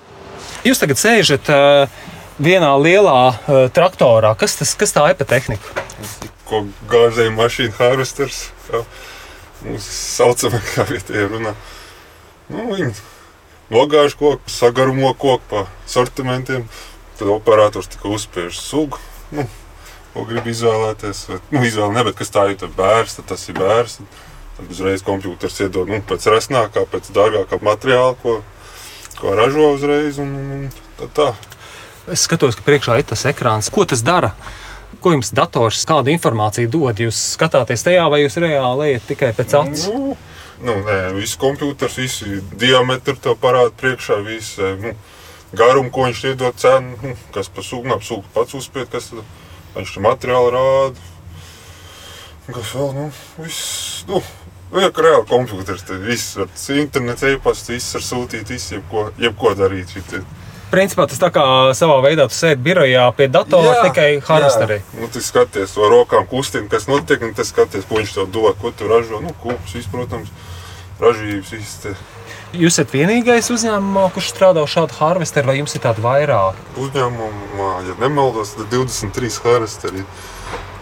Jūs 0.66 0.80
tagad 0.82 1.00
sēžat 1.00 1.50
uh, 1.52 2.00
vienā 2.40 2.72
lielā 2.80 3.20
uh, 3.30 3.62
traktorā. 3.74 4.34
Kas, 4.38 4.58
tas, 4.60 4.74
kas 4.78 4.94
tā 4.96 5.06
ir 5.12 5.18
pa 5.18 5.26
tehniku? 5.28 5.76
Ko 6.48 6.64
gāzēja 6.90 7.32
mašīna 7.36 7.76
harvesters, 7.78 8.42
kā 8.68 8.82
mums 9.64 9.86
saucamā, 10.16 10.60
kā 10.74 10.86
vietējā 10.90 11.28
runā. 11.32 11.54
Nu, 12.50 12.66
viņi 12.72 12.92
nogāž 13.70 14.16
koku, 14.18 14.50
sagarumo 14.50 15.12
koku 15.14 15.44
pa 15.50 15.66
sortimentiem, 15.88 16.66
tad 17.20 17.30
operators 17.30 17.90
tika 17.92 18.10
uzspiež 18.10 18.58
sugu. 18.58 18.98
Nu, 19.30 19.46
ko 20.14 20.26
grib 20.26 20.48
izvēlēties. 20.50 21.26
Nu, 21.52 21.62
izvēle 21.62 21.94
ne, 21.94 22.04
bet 22.08 22.18
kas 22.18 22.32
tā 22.34 22.48
ir, 22.50 22.58
tad 22.60 22.74
bērs, 22.76 23.20
tad 23.20 23.30
tas 23.30 23.46
ir 23.48 23.60
bērs. 23.60 24.00
Tad 24.00 24.18
Tad 24.60 24.70
uzreiz 24.70 25.00
kompjuters 25.00 25.54
iedod 25.64 25.88
nu, 25.88 26.02
pēc 26.04 26.26
resnākā, 26.28 26.82
pēc 26.92 27.06
dārgākā 27.16 27.56
materiāla, 27.64 28.12
ko, 28.20 28.34
ko 29.16 29.32
ražo 29.38 29.70
uzreiz. 29.72 30.18
Un, 30.20 30.34
un 30.36 30.66
tā, 30.98 31.06
tā. 31.16 31.28
Es 32.12 32.26
skatos, 32.26 32.58
ka 32.58 32.66
priekšā 32.66 32.98
ir 33.00 33.06
tas 33.08 33.24
ekrāns. 33.30 33.70
Ko 33.72 33.86
tas 33.88 34.04
dara? 34.04 34.34
Ko 35.00 35.14
jums 35.14 35.32
dators, 35.32 35.86
kāda 35.88 36.12
informācija 36.12 36.68
dod? 36.68 37.00
Jūs 37.00 37.22
skatāties 37.38 37.86
tajā, 37.86 38.04
vai 38.12 38.20
jūs 38.20 38.36
reāli 38.42 38.90
ejat 38.90 39.06
tikai 39.08 39.30
pēc 39.38 39.54
acis? 39.62 39.86
Nu, 39.88 40.12
nu, 40.60 40.74
nē, 40.84 40.98
viss 41.16 41.40
kompjuters, 41.40 41.96
visi 42.02 42.42
diametri 42.60 43.16
tev 43.16 43.38
parāda 43.40 43.72
priekšā, 43.80 44.18
viss 44.26 44.60
nu, 44.60 44.92
garumu, 45.56 45.88
ko 45.94 46.04
viņš 46.10 46.26
iedod 46.34 46.60
cenu, 46.60 46.98
nu, 47.00 47.14
kas 47.32 47.48
pa 47.48 47.64
sūknā, 47.64 47.96
sūkni 48.04 48.34
pats 48.36 48.60
uzspied, 48.60 48.92
kas 48.92 49.08
viņš 49.78 49.96
tur 49.96 50.06
materiāli 50.10 50.52
rāda. 50.58 51.08
Kas 52.50 52.76
vēl, 52.76 52.92
nu, 52.98 53.08
viss, 53.38 54.04
nu, 54.10 54.20
Nu, 54.70 54.78
ja 54.78 54.92
kā 54.94 55.02
reāli 55.02 55.26
kompjuters, 55.26 55.82
tad 55.82 56.04
viss 56.06 56.36
ir 56.38 56.78
internets, 56.84 57.24
e-pasts, 57.26 57.72
viss 57.72 57.96
var 57.96 58.04
sūtīt, 58.06 58.52
viss, 58.52 58.70
jebko, 58.70 59.08
jebko 59.18 59.50
darīt. 59.58 59.90
Šitie. 59.90 60.22
Principā 60.70 61.08
tas 61.10 61.18
tā 61.18 61.32
kā 61.34 61.42
savā 61.74 61.96
veidā 62.04 62.28
tu 62.30 62.36
sēdi 62.36 62.62
birojā 62.62 63.08
pie 63.18 63.26
datora, 63.26 63.72
jā, 63.80 63.88
tikai 63.88 64.06
harvesterī. 64.22 64.78
Nu, 65.00 65.08
tu 65.10 65.18
skaties 65.26 65.74
to 65.74 65.88
rokām 65.90 66.28
kustību, 66.30 66.68
kas 66.70 66.86
notiek, 66.86 67.24
un 67.26 67.34
tas 67.34 67.50
skaties, 67.50 67.88
ko 67.88 67.98
viņš 67.98 68.14
tev 68.14 68.30
dod, 68.30 68.54
ko 68.62 68.70
tu 68.70 68.86
ražo. 68.86 69.18
Nu, 69.24 69.34
kūps, 69.42 69.74
viss, 69.74 69.90
protams, 69.90 70.30
ražības 71.02 71.50
īsti. 71.58 71.96
Jūs 72.60 72.76
esat 72.76 72.94
vienīgais 72.94 73.50
uzņēmumā, 73.50 74.08
kurš 74.14 74.30
strādā 74.30 74.62
šādu 74.70 74.94
harvesteru, 75.00 75.50
vai 75.50 75.58
jums 75.58 75.74
ir 75.74 75.82
tādi 75.82 76.02
vairāk? 76.06 76.62
Uzņēmumā, 76.78 77.72
ja 77.88 77.98
nemaldos, 78.04 78.54
tad 78.58 78.70
23 78.70 79.42
harvesteri. 79.42 80.06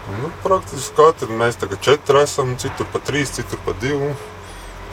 Nu, 0.09 0.31
praktiski 0.43 0.95
katru 0.97 1.35
mēs 1.37 1.59
tagad 1.61 1.81
četri 1.85 2.23
esam, 2.23 2.55
citur 2.61 2.87
pa 2.93 3.01
trīs, 3.05 3.31
citur 3.37 3.61
pa 3.65 3.75
divu. 3.81 4.13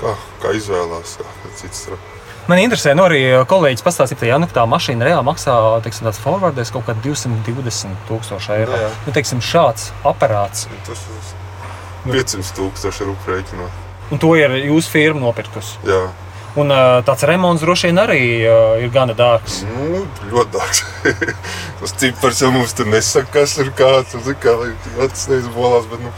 Kā, 0.00 0.12
kā 0.42 0.50
izvēlās, 0.52 1.16
kā 1.23 1.50
cits 1.56 1.87
strādā. 1.87 2.12
Man 2.46 2.61
interesē, 2.62 2.92
nu 2.94 3.02
arī 3.08 3.20
kolēģis 3.50 3.82
pastāstīja, 3.82 4.18
ka, 4.20 4.26
ja 4.28 4.37
nu, 4.38 4.46
tā 4.46 4.62
mašīna 4.70 5.08
reāli 5.08 5.26
maksā 5.26 5.54
teiksim, 5.82 6.04
tāds 6.06 6.20
forwarders 6.23 6.70
kaut 6.70 6.85
kādā 6.87 7.00
220 7.02 8.04
tūkstoši 8.06 8.52
eiro. 8.54 8.76
Jā, 8.76 8.85
jā. 8.85 8.90
Nu, 9.06 9.14
teiksim, 9.16 9.40
šāds 9.42 9.88
aparāts, 10.06 10.68
Tas 10.87 11.02
ir 11.11 12.12
500 12.12 12.52
tūkstoši 12.61 13.08
rupu 13.08 13.32
rēķinā. 13.32 13.66
un 14.14 14.23
to 14.23 14.30
ir 14.38 14.54
jūsu 14.68 14.92
firma 14.92 15.25
nopirkusi. 15.25 15.80
Jā, 15.88 16.04
Un 16.56 16.72
tāds 17.04 17.25
remonts 17.28 17.60
droši 17.60 17.90
vien 17.90 17.98
arī 18.00 18.20
ir 18.80 18.88
gana 18.94 19.12
dārgs. 19.16 19.58
nu, 19.68 20.06
ļoti 20.30 20.54
dārgs. 20.54 20.80
Tas 21.82 21.92
cipars 22.00 22.40
jau 22.40 22.48
mums 22.54 22.72
tur 22.72 22.88
nesaka, 22.88 23.28
kas 23.34 23.58
ir 23.60 23.75
kāds. 23.76 24.16
un 24.16 24.25
zini, 24.25 24.40
Kā 24.40 25.10
tas 25.12 25.28
neizbolās, 25.28 25.84
bet 25.92 26.00
nu, 26.00 26.14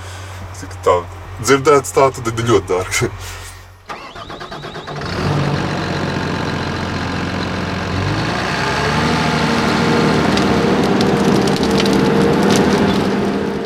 cik 0.60 0.78
tā 0.86 0.94
dzirdēts 1.42 1.94
tā, 1.94 2.06
tad 2.14 2.30
ir 2.30 2.48
ļoti 2.52 2.70
dārgs. 2.70 3.04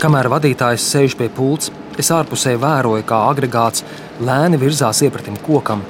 Kamēr 0.03 0.27
vadītājs 0.33 0.83
sēž 0.83 1.15
pie 1.15 1.29
pults, 1.31 1.69
es 2.01 2.09
ārpusē 2.11 2.57
vēroju, 2.59 3.05
kā 3.07 3.21
agregāts 3.29 3.85
lēni 4.25 4.59
virzās 4.59 5.05
iepratim 5.07 5.37
kokam. 5.47 5.85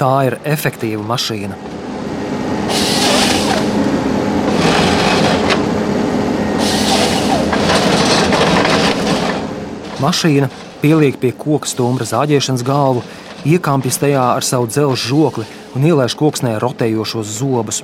Tā 0.00 0.12
ir 0.26 0.38
efektīva 0.48 1.04
mašīna. 1.06 1.56
Mašīna 10.02 10.48
pieliek 10.82 11.18
pie 11.22 11.30
koka 11.38 11.68
stumbra 11.70 12.06
zāģēšanas 12.08 12.64
galvu, 12.66 13.04
iekāpjas 13.46 14.00
tajā 14.02 14.24
ar 14.38 14.46
savu 14.46 14.66
dzelzceļa 14.66 14.98
žokli 15.04 15.46
un 15.76 15.86
ielaiž 15.86 16.16
koksnē 16.18 16.56
rotējošos 16.62 17.36
zobus. 17.38 17.82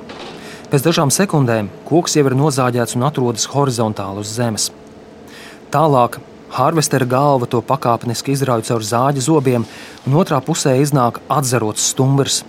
Pēc 0.69 0.85
dažām 0.85 1.13
sekundēm 1.15 1.71
koks 1.89 2.19
jau 2.19 2.27
ir 2.29 2.37
nozāģēts 2.37 2.99
un 2.99 3.07
atrodas 3.07 3.47
horizontāli 3.53 4.25
uz 4.25 4.33
zemes. 4.35 4.67
Tālāk 5.73 6.19
harvestera 6.59 7.07
galva 7.07 7.47
to 7.47 7.61
pakāpeniski 7.63 8.35
izrauj 8.35 8.67
caur 8.69 8.85
zāģa 8.85 9.23
zobiem, 9.25 9.67
un 10.07 10.17
otrā 10.19 10.41
pusē 10.45 10.75
iznāk 10.83 11.21
atzarots 11.31 11.87
stumbrs. 11.93 12.43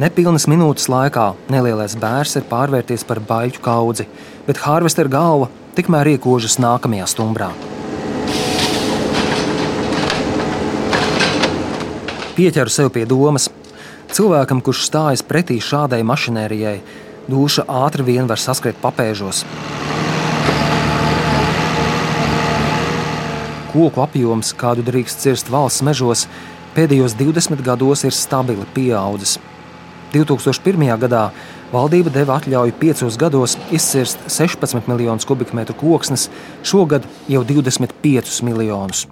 Nepilnas 0.00 0.46
minūtes 0.48 0.88
laikā 0.88 1.26
nelielais 1.52 1.96
bērs 2.00 2.38
ir 2.40 2.46
pārvērties 2.48 3.04
par 3.04 3.20
baļķu 3.30 3.60
kaudzi, 3.64 4.06
bet 4.46 4.62
harvestera 4.64 5.12
galva 5.12 5.50
tikmēr 5.76 6.14
iekožas 6.14 6.56
nākamajā 6.62 7.10
stumbrā. 7.10 7.50
Pieķeru 12.38 12.72
sev 12.72 12.88
pie 12.94 13.04
domas, 13.04 13.50
cilvēkam, 14.16 14.62
kurš 14.64 14.86
stājas 14.86 15.26
pretī 15.26 15.58
šādai 15.60 16.00
mašinērijai, 16.08 16.78
duša 17.28 17.66
ātri 17.82 18.06
vien 18.14 18.30
var 18.30 18.40
saskriet 18.40 18.80
papēžos. 18.80 19.44
Koku 23.70 24.02
apjoms, 24.02 24.50
kādu 24.58 24.82
drīkst 24.82 25.22
cirst 25.22 25.50
valsts 25.52 25.84
mežos, 25.86 26.24
pēdējos 26.74 27.14
20 27.18 27.60
gados 27.62 28.02
ir 28.02 28.14
stabili 28.16 28.66
pieaudzis. 28.74 29.36
2001. 30.10 30.88
gadā 30.98 31.28
valdība 31.70 32.10
deva 32.10 32.40
atļauju 32.40 32.74
piecos 32.80 33.18
gados 33.20 33.54
izcirst 33.70 34.24
16 34.26 34.90
miljonus 34.90 35.28
kubikmetru 35.28 35.76
koksnes, 35.78 36.26
šogad 36.66 37.06
jau 37.30 37.44
25 37.46 38.42
miljonus. 38.48 39.04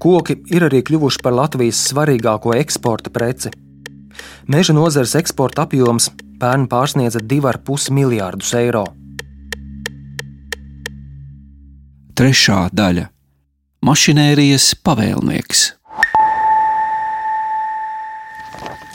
Koki 0.00 0.38
ir 0.48 0.64
arī 0.70 0.80
kļuvuši 0.88 1.20
par 1.20 1.36
Latvijas 1.36 1.82
svarīgāko 1.90 2.54
eksporta 2.56 3.12
preci. 3.12 3.52
Meža 4.48 4.72
nozares 4.72 5.12
eksporta 5.20 5.68
apjoms 5.68 6.08
pērn 6.40 6.64
pārsniedza 6.72 7.20
2,5 7.20 7.92
miljārdus 7.92 8.54
eiro. 8.56 8.86
Trešā 12.20 12.66
daļa- 12.76 13.06
mašinērijas 13.88 14.74
pavēlnieks. 14.84 15.60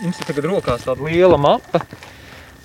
Jums 0.03 0.19
ir 0.19 0.27
tagad 0.27 0.45
rokās 0.45 0.83
tāda 0.85 1.07
liela 1.07 1.39
mapa, 1.41 1.81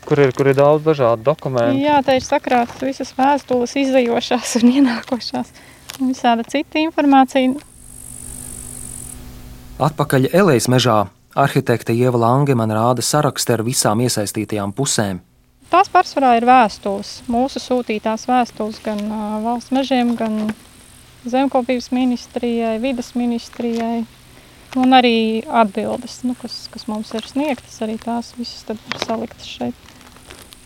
kur 0.05 0.21
ir, 0.21 0.35
kur 0.37 0.51
ir 0.53 0.59
daudz 0.59 0.85
dažādu 0.85 1.25
dokumentu. 1.25 1.81
Jā, 1.81 2.03
tā 2.05 2.19
ir 2.19 2.27
sakrātas 2.27 2.85
visas 2.85 3.15
vēstules, 3.17 3.73
izdejošās 3.73 4.59
un 4.61 4.73
ienākošās. 4.77 5.55
Un 5.97 6.13
visāda 6.13 6.45
cita 6.45 6.77
informācija. 6.85 7.57
Atpakaļ 9.81 10.29
Elējas 10.29 10.69
mežā 10.69 11.07
arhitekte 11.41 11.97
Ieva 11.97 12.21
Lange 12.21 12.53
man 12.53 12.69
rāda 12.69 13.01
sarakstu 13.01 13.57
ar 13.57 13.65
visām 13.65 14.05
iesaistītajām 14.05 14.77
pusēm. 14.77 15.25
Tās 15.71 15.87
pārsvarā 15.93 16.33
ir 16.41 16.47
vēstules, 16.49 17.21
mūsu 17.31 17.61
sūtītās 17.63 18.27
vēstules 18.27 18.81
gan 18.83 19.05
valsts 19.45 19.71
mežiem, 19.71 20.17
gan 20.19 20.51
zemkopības 21.23 21.93
ministrijai, 21.95 22.81
vidas 22.83 23.13
ministrijai. 23.15 24.03
Un 24.79 24.95
arī 24.95 25.43
atbildes, 25.47 26.21
nu, 26.27 26.37
kas, 26.39 26.69
kas 26.71 26.87
mums 26.91 27.11
ir 27.15 27.27
sniegtas, 27.27 27.81
arī 27.83 27.97
tās 28.03 28.33
visas 28.39 28.67
tad 28.67 28.83
ir 28.91 29.01
saliktas 29.03 29.47
šeit. 29.47 29.89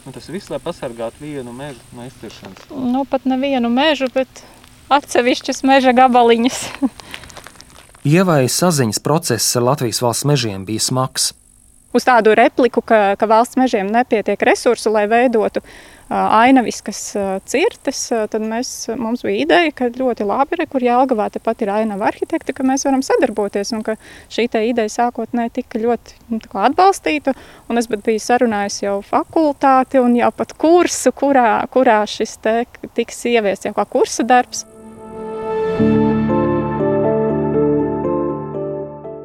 Un 0.05 0.13
tas 0.13 0.29
viss, 0.29 0.51
lai 0.53 0.61
pasargātu 0.61 1.25
vienu 1.25 1.53
mežu 1.57 1.81
no 1.97 2.05
izciršanas. 2.05 2.67
Nu, 2.73 3.07
pat 3.09 3.25
nevienu 3.29 3.71
mežu, 3.73 4.11
bet 4.13 4.45
atsevišķas 4.93 5.65
meža 5.65 5.95
gabaliņas. 5.97 6.61
Ievai 8.17 8.45
saziņas 8.53 9.01
process 9.01 9.57
ar 9.57 9.65
Latvijas 9.71 10.03
valsts 10.05 10.29
mežiem 10.29 10.69
bija 10.69 10.85
smags. 10.85 11.33
Uz 11.95 12.03
tādu 12.03 12.33
repliku, 12.35 12.83
ka, 12.83 13.15
ka 13.15 13.27
valsts 13.31 13.59
mežiem 13.61 13.87
nepietiek 13.95 14.41
resursu, 14.43 14.91
lai 14.91 15.05
veidotu 15.11 15.63
ainaviskas 16.11 16.99
cirtes, 17.49 18.01
tad 18.31 18.43
mēs, 18.45 18.73
mums 19.01 19.23
bija 19.25 19.45
ideja, 19.45 19.73
ka 19.79 19.89
ļoti 19.95 20.27
labi 20.29 20.59
ir, 20.59 20.65
kur 20.71 20.85
Jālgavā 20.85 21.31
tepat 21.33 21.65
ir 21.65 21.73
ainava 21.73 22.11
arhitekti, 22.11 22.53
ka 22.53 22.67
mēs 22.67 22.85
varam 22.85 23.03
sadarboties 23.05 23.73
un 23.77 23.85
ka 23.87 23.97
šī 24.33 24.49
te 24.53 24.65
ideja 24.69 24.93
sākotnēji 24.99 25.55
tika 25.61 25.81
ļoti 25.81 26.19
nu, 26.35 26.43
kā 26.43 26.67
atbalstīta. 26.69 27.35
Un 27.71 27.81
es 27.81 27.89
pat 27.91 28.05
biju 28.05 28.21
sarunājusi 28.27 28.87
jau 28.89 28.99
fakultāti 29.07 30.03
un 30.03 30.19
jau 30.19 30.31
pat 30.37 30.53
kursu, 30.61 31.15
kurā, 31.17 31.63
kurā 31.73 32.03
šis 32.11 32.37
te 32.45 32.61
tiks 32.99 33.25
ieviests 33.33 33.71
jau 33.71 33.77
kā 33.77 33.87
kursa 33.89 34.27
darbs. 34.29 34.67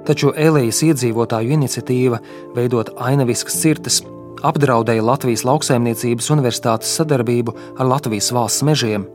Taču 0.09 0.31
Elējas 0.33 0.81
iedzīvotāju 0.87 1.53
iniciatīva 1.53 2.17
veidot 2.55 2.95
ainaviskas 2.97 3.59
cirtes 3.61 3.99
apdraudēja 4.41 5.03
Latvijas 5.05 5.43
lauksaimniecības 5.45 6.29
universitātes 6.33 6.91
sadarbību 6.97 7.53
ar 7.77 7.89
Latvijas 7.91 8.31
valsts 8.33 8.65
mežiem. 8.65 9.05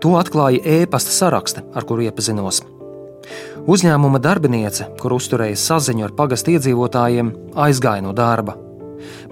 To 0.00 0.14
atklāja 0.16 0.62
e-pasta 0.64 1.12
sarakste, 1.12 1.64
ar 1.76 1.84
kuru 1.84 2.06
iepazinos. 2.06 2.62
Uzņēmuma 3.68 4.22
darbiniece, 4.24 4.86
kur 5.00 5.12
uzturēja 5.18 5.58
saziņu 5.60 6.06
ar 6.06 6.14
pagastu 6.16 6.54
iedzīvotājiem, 6.54 7.34
aizgāja 7.66 8.06
no 8.06 8.14
darba. 8.16 8.56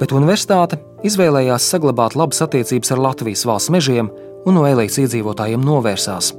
Bet 0.01 0.12
universitāte 0.12 0.77
izvēlējās 1.09 1.71
saglabāt 1.73 2.19
labas 2.19 2.43
attiecības 2.45 2.93
ar 2.93 3.03
Latvijas 3.09 3.47
valsts 3.49 3.73
mežiem 3.73 4.12
un 4.45 4.61
no 4.61 4.69
Elējas 4.69 5.01
iedzīvotājiem 5.07 5.64
novērsās. 5.64 6.35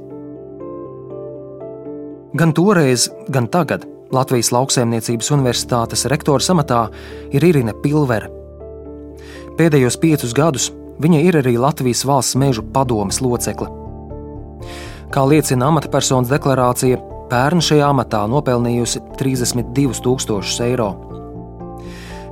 Gan 2.30 2.52
toreiz, 2.54 3.08
gan 3.26 3.48
tagad 3.50 3.82
Latvijas 4.14 4.52
Lauksaimniecības 4.54 5.32
Universitātes 5.34 6.04
rektora 6.06 6.44
amatā 6.54 6.84
ir 7.34 7.42
Irina 7.42 7.72
Pilvere. 7.74 8.28
Pēdējos 9.58 9.96
piecus 9.98 10.34
gadus 10.36 10.68
viņa 11.02 11.22
ir 11.26 11.38
arī 11.40 11.56
Latvijas 11.58 12.04
valsts 12.06 12.36
mežu 12.38 12.62
padomes 12.62 13.18
locekle. 13.18 13.66
Kā 15.10 15.24
liecina 15.26 15.72
amatpersonas 15.72 16.30
deklarācija, 16.30 17.00
pērn 17.32 17.64
šajā 17.66 17.88
amatā 17.90 18.20
nopelnījusi 18.30 19.02
32,000 19.18 20.68
eiro. 20.68 20.92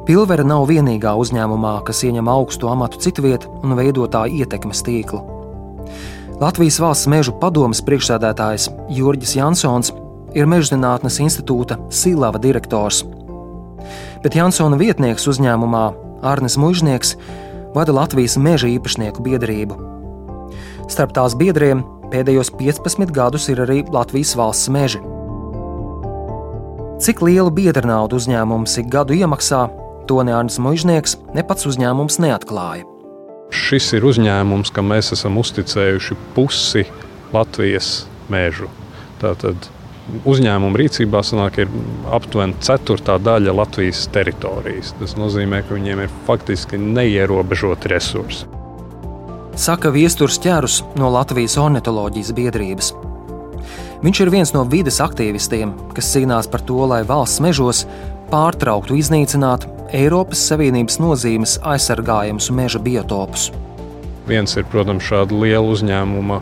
Pilvere 0.06 0.46
nav 0.46 0.68
vienīgā 0.70 1.16
uzņēmumā, 1.18 1.74
kas 1.90 2.04
ieņem 2.06 2.30
augstu 2.30 2.70
amatu 2.70 3.02
citvietā 3.02 3.50
un 3.64 3.74
veido 3.74 4.06
tā 4.06 4.28
ietekmes 4.30 4.84
tīklu. 4.86 5.37
Latvijas 6.38 6.76
valsts 6.78 7.08
mežu 7.10 7.32
padomes 7.40 7.80
priekšsēdētājs 7.82 8.68
Jurģis 8.94 9.32
Jansons 9.40 9.88
ir 10.38 10.46
Mežzinātnes 10.46 11.16
institūta 11.24 11.74
Sīlava 11.90 12.38
direktors. 12.38 13.00
Bet 14.22 14.36
Jansona 14.38 14.78
vietnieks 14.78 15.26
uzņēmumā 15.32 15.82
Arnis 16.22 16.54
Mužnieks 16.54 17.16
vada 17.74 17.96
Latvijas 17.96 18.36
meža 18.38 18.70
īpašnieku 18.70 19.24
biedrību. 19.26 19.78
Starp 20.86 21.16
tās 21.16 21.34
biedriem 21.34 21.82
pēdējos 22.12 22.52
15 22.60 23.10
gadus 23.16 23.48
ir 23.50 23.64
arī 23.64 23.80
Latvijas 23.90 24.36
valsts 24.38 24.70
meži. 24.70 25.02
Cik 27.02 27.24
lielu 27.26 27.50
biedra 27.50 27.82
naudu 27.82 28.14
uzņēmums 28.22 28.78
ik 28.78 28.94
gadu 28.94 29.18
iemaksā, 29.18 29.64
to 30.06 30.22
ne 30.22 30.38
Arnēs 30.38 30.62
Mužnieks, 30.62 31.18
ne 31.34 31.42
pats 31.42 31.66
uzņēmums 31.66 32.22
neatklāja. 32.22 32.86
Šis 33.48 33.94
ir 33.96 34.04
uzņēmums, 34.04 34.72
kam 34.74 34.90
mēs 34.92 35.12
esam 35.16 35.38
uzticējuši 35.40 36.16
pusi 36.36 36.84
Latvijas 37.32 38.06
mežu. 38.32 38.68
Tātad 39.22 39.70
uzņēmuma 40.28 40.78
rīcībā 40.80 41.22
sanāk, 41.24 41.62
ir 41.64 41.72
aptuveni 42.12 42.56
ceturtā 42.64 43.18
daļa 43.20 43.54
Latvijas 43.56 44.04
teritorijas. 44.12 44.94
Tas 45.00 45.16
nozīmē, 45.20 45.62
ka 45.64 45.76
viņiem 45.76 46.04
ir 46.04 46.14
faktiski 46.28 46.80
neierobežoti 46.80 47.92
resursi. 47.92 48.48
Saka 49.58 49.90
Viestures 49.90 50.38
ķērus 50.44 50.82
no 51.00 51.08
Latvijas 51.10 51.56
ornitoloģijas 51.58 52.34
biedrības. 52.36 52.92
Viņš 54.04 54.20
ir 54.22 54.30
viens 54.30 54.52
no 54.54 54.62
vides 54.70 55.00
aktīvistiem, 55.02 55.72
kas 55.96 56.12
cīnās 56.14 56.46
par 56.52 56.62
to, 56.68 56.78
lai 56.86 57.00
valsts 57.08 57.42
mežos 57.42 57.82
pārtrauktu 58.30 58.94
iznīcināt 59.00 59.66
Eiropas 59.88 60.42
Savienības 60.50 60.98
nozīmes 61.00 61.54
aizsargājumus 61.64 62.50
meža 62.52 62.80
biotopus. 62.84 63.46
Viens 64.28 64.52
ir, 64.60 64.66
protams, 64.68 65.06
šāda 65.08 65.32
liela 65.32 65.64
uzņēmuma, 65.72 66.40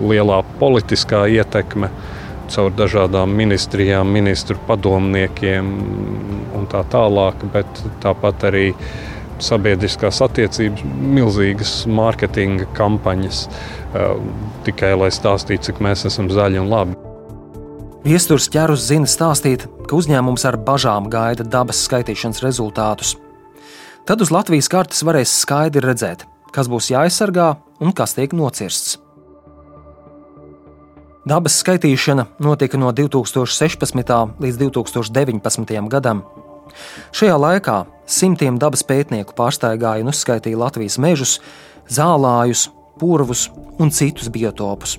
lielā 0.00 0.38
politiskā 0.60 1.26
ietekme, 1.28 1.90
caur 2.48 2.72
dažādām 2.72 3.36
ministrijām, 3.36 4.08
ministru 4.08 4.56
padomniekiem 4.68 5.68
un 6.56 6.64
tā 6.72 6.80
tālāk, 6.88 7.44
bet 7.52 7.84
tāpat 8.00 8.48
arī 8.48 8.66
sabiedriskās 9.44 10.22
attiecības, 10.24 10.88
milzīgas 10.88 11.78
mārketinga 11.90 12.70
kampaņas, 12.76 13.48
tikai 14.64 14.94
lai 14.96 15.12
stāstītu, 15.12 15.68
cik 15.68 15.84
mēs 15.84 16.08
esam 16.08 16.32
zaļi 16.32 16.64
un 16.64 16.72
labi. 16.72 17.13
Viestures 18.04 18.50
ķērus 18.52 18.82
zina 18.84 19.08
stāstīt, 19.08 19.62
ka 19.88 19.96
uzņēmums 19.96 20.42
ar 20.44 20.58
bažām 20.60 21.06
gaida 21.08 21.44
dabas 21.48 21.78
skaitīšanas 21.86 22.42
rezultātus. 22.44 23.14
Tad 24.04 24.20
uz 24.20 24.28
Latvijas 24.28 24.68
kartes 24.68 25.00
varēs 25.08 25.32
skaidri 25.40 25.80
redzēt, 25.80 26.26
kas 26.52 26.68
būs 26.68 26.90
jāaizsargā 26.92 27.54
un 27.80 27.94
kas 27.96 28.12
tiek 28.18 28.36
nocirsts. 28.36 28.98
Dabas 31.24 31.56
skaitīšana 31.62 32.26
notika 32.44 32.76
no 32.76 32.92
2016. 32.92 34.12
līdz 34.44 34.60
2019. 34.60 35.88
gadam. 35.88 36.20
Šajā 37.16 37.40
laikā 37.40 37.78
simtiem 38.04 38.60
dabas 38.60 38.84
pētnieku 38.84 39.32
pārsteigāja 39.32 40.04
un 40.04 40.12
uzskaitīja 40.12 40.60
Latvijas 40.60 41.00
mežus, 41.00 41.38
zālājus, 41.88 42.68
purvus 43.00 43.48
un 43.80 43.88
citus 43.88 44.28
biotopus. 44.28 44.98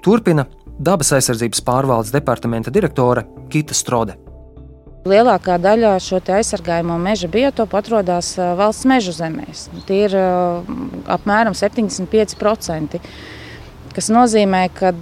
Turpina 0.00 0.48
dabas 0.78 1.12
aizsardzības 1.16 1.62
pārvaldes 1.64 2.12
departamenta 2.14 2.72
direktore 2.74 3.26
Kita 3.52 3.74
Strode. 3.74 4.16
Lielākā 5.04 5.58
daļa 5.60 5.98
šo 6.00 6.22
aizsargājamo 6.32 6.96
meža 6.96 7.28
biotopu 7.28 7.76
atrodas 7.76 8.32
valsts 8.38 8.86
meža 8.88 9.12
zemēs. 9.12 9.66
Tie 9.84 10.06
ir 10.06 10.16
apmēram 11.12 11.52
75% 11.52 13.00
kas 13.94 14.10
nozīmē, 14.12 14.66
ka, 14.74 14.92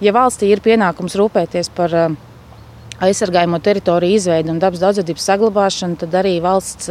ja 0.00 0.14
valstī 0.16 0.50
ir 0.50 0.62
pienākums 0.64 1.16
rūpēties 1.18 1.70
par 1.76 1.94
aizsargājamo 3.06 3.60
teritoriju 3.60 4.16
izveidi 4.16 4.52
un 4.52 4.60
dabas 4.62 4.80
daudzveidības 4.80 5.26
saglabāšanu, 5.30 5.98
tad 6.00 6.16
arī 6.22 6.38
valsts 6.44 6.88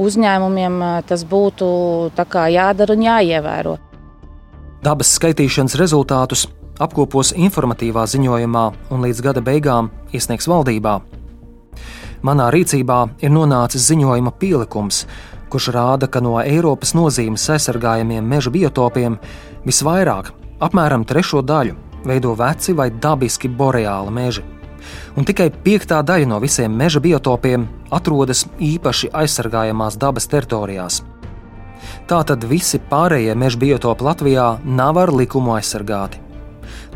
uzņēmumiem 0.00 0.80
tas 1.06 1.26
būtu 1.28 1.68
jādara 2.56 2.96
un 2.96 3.06
jāievēro. 3.06 3.76
Dabas 4.80 5.12
skaitīšanas 5.18 5.76
rezultātus 5.78 6.48
apkopos 6.80 7.34
informatīvā 7.36 8.06
ziņojumā 8.08 8.64
un 8.90 9.06
līdz 9.06 9.22
gada 9.26 9.44
beigām 9.44 9.92
iesniegs 10.12 10.48
valdībā. 10.50 10.98
Manā 12.26 12.50
rīcībā 12.52 12.98
ir 13.24 13.32
nonācis 13.32 13.86
ziņojuma 13.92 14.34
pielikums, 14.40 15.04
kurš 15.52 15.70
rāda, 15.76 16.08
ka 16.10 16.20
no 16.24 16.36
Eiropas 16.42 16.92
nozīmes 16.96 17.48
aizsargājamiem 17.54 18.26
meža 18.26 18.52
biotopiem 18.52 19.16
visvairāk 19.64 20.34
Apmēram 20.60 21.06
trešo 21.08 21.40
daļu 21.40 21.72
veido 22.04 22.34
veci 22.36 22.74
vai 22.76 22.90
dabiski 22.92 23.48
boreāli 23.48 24.12
meži, 24.12 24.42
un 25.16 25.24
tikai 25.24 25.48
piektā 25.64 26.02
daļa 26.04 26.28
no 26.28 26.40
visiem 26.42 26.74
meža 26.76 27.00
biotopiem 27.00 27.64
atrodas 27.96 28.44
īpaši 28.60 29.08
aizsargājamās 29.22 29.96
dabas 30.00 30.28
teritorijās. 30.28 31.00
Tātad 32.08 32.44
visi 32.44 32.80
pārējie 32.90 33.36
meža 33.40 33.60
biotopi 33.60 34.04
Latvijā 34.04 34.50
nav 34.64 35.00
ar 35.00 35.14
likumu 35.16 35.56
aizsargāti. 35.56 36.20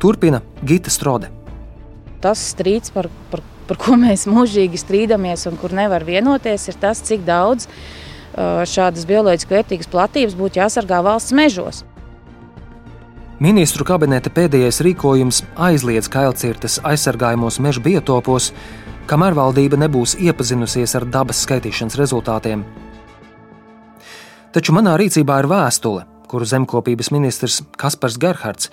Turpina 0.00 0.42
Gita 0.64 0.92
Strode. 0.92 1.30
Tas 2.24 2.40
strīds, 2.54 2.92
par, 2.94 3.10
par, 3.30 3.42
par 3.68 3.80
ko 3.80 3.98
mēs 4.00 4.26
mūžīgi 4.30 4.80
strīdamies 4.80 5.46
un 5.50 5.58
kur 5.60 5.74
nevar 5.76 6.06
vienoties, 6.06 6.68
ir 6.70 6.80
tas, 6.80 7.02
cik 7.04 7.26
daudz 7.26 7.68
šādas 8.34 9.06
bioloģiski 9.06 9.54
vērtīgas 9.54 9.90
platības 9.90 10.38
būtu 10.38 10.58
jāsargā 10.58 11.02
valsts 11.04 11.34
mežos. 11.36 11.84
Ministru 13.42 13.84
kabineta 13.86 14.30
pēdējais 14.30 14.80
rīkojums 14.86 15.42
aizliedz 15.58 16.08
kailcirtes 16.10 16.78
aizsargājumos 16.86 17.58
meža 17.62 17.82
biotopos, 17.82 18.52
kamēr 19.10 19.34
valdība 19.36 19.78
nebūs 19.82 20.14
iepazinusies 20.22 20.94
ar 20.96 21.06
dabas 21.06 21.42
skaitīšanas 21.44 21.98
rezultātiem. 21.98 22.62
Taču 24.54 24.74
manā 24.76 24.94
rīcībā 25.00 25.40
ir 25.42 25.50
vēstule, 25.50 26.04
kuru 26.30 26.46
zemkopības 26.46 27.10
ministrs 27.10 27.60
Kaspars 27.78 28.16
Gerhards 28.22 28.70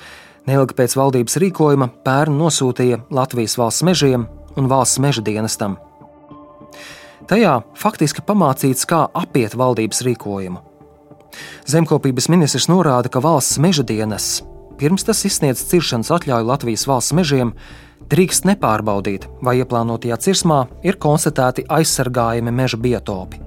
neilgi 0.50 0.78
pēc 0.78 0.96
valdības 0.98 1.38
rīkojuma 1.44 1.90
pērn 2.06 2.38
nosūtīja 2.40 3.04
Latvijas 3.14 3.58
valsts 3.60 3.86
mežiem 3.88 4.28
un 4.58 4.70
valsts 4.72 5.02
meža 5.04 5.24
dienestam. 5.26 5.78
Tajā 7.30 7.62
faktiski 7.78 8.24
pamācīts, 8.26 8.88
kā 8.90 9.06
apiet 9.14 9.56
valdības 9.56 10.02
rīkojumu. 10.08 10.64
Zemkopības 11.70 12.28
ministrs 12.34 12.68
norāda, 12.68 13.12
ka 13.12 13.22
valsts 13.24 13.62
meža 13.62 13.86
dienas 13.88 14.42
pirms 14.82 15.06
tas 15.06 15.20
izsniedz 15.28 15.62
ciršanas 15.70 16.10
atļauju 16.16 16.48
Latvijas 16.48 16.88
valsts 16.90 17.14
mežiem, 17.14 17.54
drīkst 18.10 18.48
nepārbaudīt, 18.50 19.28
vai 19.46 19.60
ieplānotajā 19.62 20.18
cirsmā 20.26 20.64
ir 20.82 20.98
konstatēti 20.98 21.68
aizsargājami 21.70 22.54
meža 22.56 22.80
biotopi. 22.82 23.44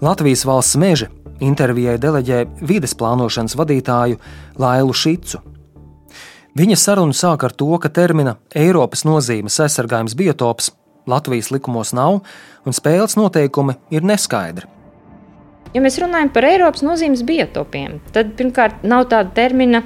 Latvijas 0.00 0.44
valsts 0.48 0.80
meža 0.80 1.10
intervijai 1.40 1.98
deleģē 2.00 2.44
vides 2.66 2.94
plānošanas 2.98 3.56
vadītāju 3.58 4.20
Lailu 4.62 4.94
Šicu. 4.96 5.42
Viņa 6.56 6.76
sarunu 6.80 7.12
sāk 7.12 7.44
ar 7.44 7.52
to, 7.52 7.68
ka 7.76 7.90
termina 7.92 8.38
Eiropas 8.56 9.04
nozīmes 9.04 9.58
aizsargājums 9.60 10.16
biotops 10.16 10.70
Latvijas 11.06 11.50
likumos 11.52 11.92
nav, 11.94 12.22
un 12.66 12.74
spēles 12.74 13.18
noteikumi 13.18 13.76
ir 13.94 14.06
neskaidri. 14.06 14.66
Ja 15.74 15.82
mēs 15.84 15.98
runājam 16.00 16.30
par 16.32 16.46
Eiropas 16.48 16.82
nozīmes 16.86 17.22
biotopiem, 17.26 18.00
tad 18.14 18.32
pirmkārt 18.38 18.86
nav 18.86 19.10
tāda 19.12 19.34
termina 19.36 19.82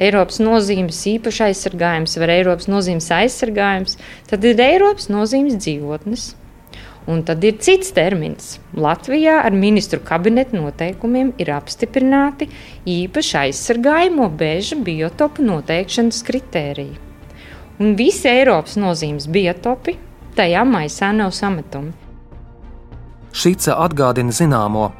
Eiropas 0.00 0.40
nozīmes 0.40 1.02
īpaši 1.10 1.50
aizsargājums 1.50 2.16
vai 2.16 2.30
Eiropas 2.38 2.70
nozīmes 2.72 3.10
aizsargājums, 3.12 3.98
tad 4.30 4.46
ir 4.48 4.60
Eiropas 4.64 5.10
nozīmes 5.12 5.58
dzīvotnes. 5.60 6.30
Un 7.10 7.24
tad 7.26 7.42
ir 7.42 7.56
cits 7.58 7.90
termins. 7.96 8.58
Latvijā 8.78 9.40
ar 9.42 9.54
ministru 9.54 9.98
kabineta 10.06 10.54
noteikumiem 10.54 11.32
ir 11.42 11.50
apstiprināti 11.50 12.46
īpaši 12.86 13.38
aizsargājamo 13.40 14.28
beža 14.38 14.78
biotopu 14.86 15.42
noteikšanas 15.42 16.22
kritēriji. 16.28 17.00
Un 17.82 17.96
visi 17.98 18.28
Eiropas 18.30 18.76
nozīmes 18.78 19.26
biotopi 19.26 19.96
tajā 20.38 20.62
maisā 20.68 21.10
nav 21.16 21.32
sametumi. 21.34 21.90
Šīca 23.32 23.78
atgādina 23.82 24.30
zināmo, 24.36 24.90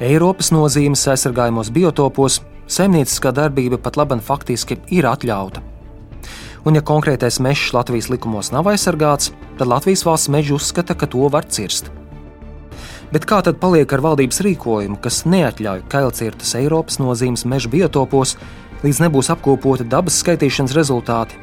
Eiropas 0.00 0.52
nozīmes 0.54 1.02
aizsargājumos 1.12 1.68
biotopos 1.74 2.40
saimnieciskā 2.70 3.34
darbība 3.34 3.76
pat 3.82 3.98
labi 4.00 4.20
faktiski 4.22 4.78
ir 4.94 5.10
atļauta. 5.10 5.71
Un, 6.62 6.76
ja 6.78 6.82
konkrētais 6.86 7.40
mežs 7.42 7.72
Latvijas 7.74 8.08
likumos 8.12 8.52
nav 8.54 8.68
aizsargāts, 8.70 9.32
tad 9.58 9.70
Latvijas 9.70 10.04
valsts 10.06 10.30
meža 10.30 10.54
uzskata, 10.54 10.94
ka 10.94 11.08
to 11.10 11.26
var 11.32 11.48
cirst. 11.50 11.90
Bet 13.12 13.26
kā 13.28 13.42
tad 13.44 13.58
paliek 13.60 13.90
ar 13.92 14.00
valdības 14.04 14.40
rīkojumu, 14.46 14.96
kas 15.02 15.24
neatļauj 15.28 15.82
kailcirtas 15.92 16.54
Eiropas 16.60 17.00
nozīmes 17.02 17.44
meža 17.44 17.68
biotopos, 17.72 18.36
līdz 18.86 19.02
nebūs 19.04 19.28
apkopoti 19.34 19.84
dabas 19.84 20.16
skaitīšanas 20.22 20.76
rezultāti? 20.78 21.36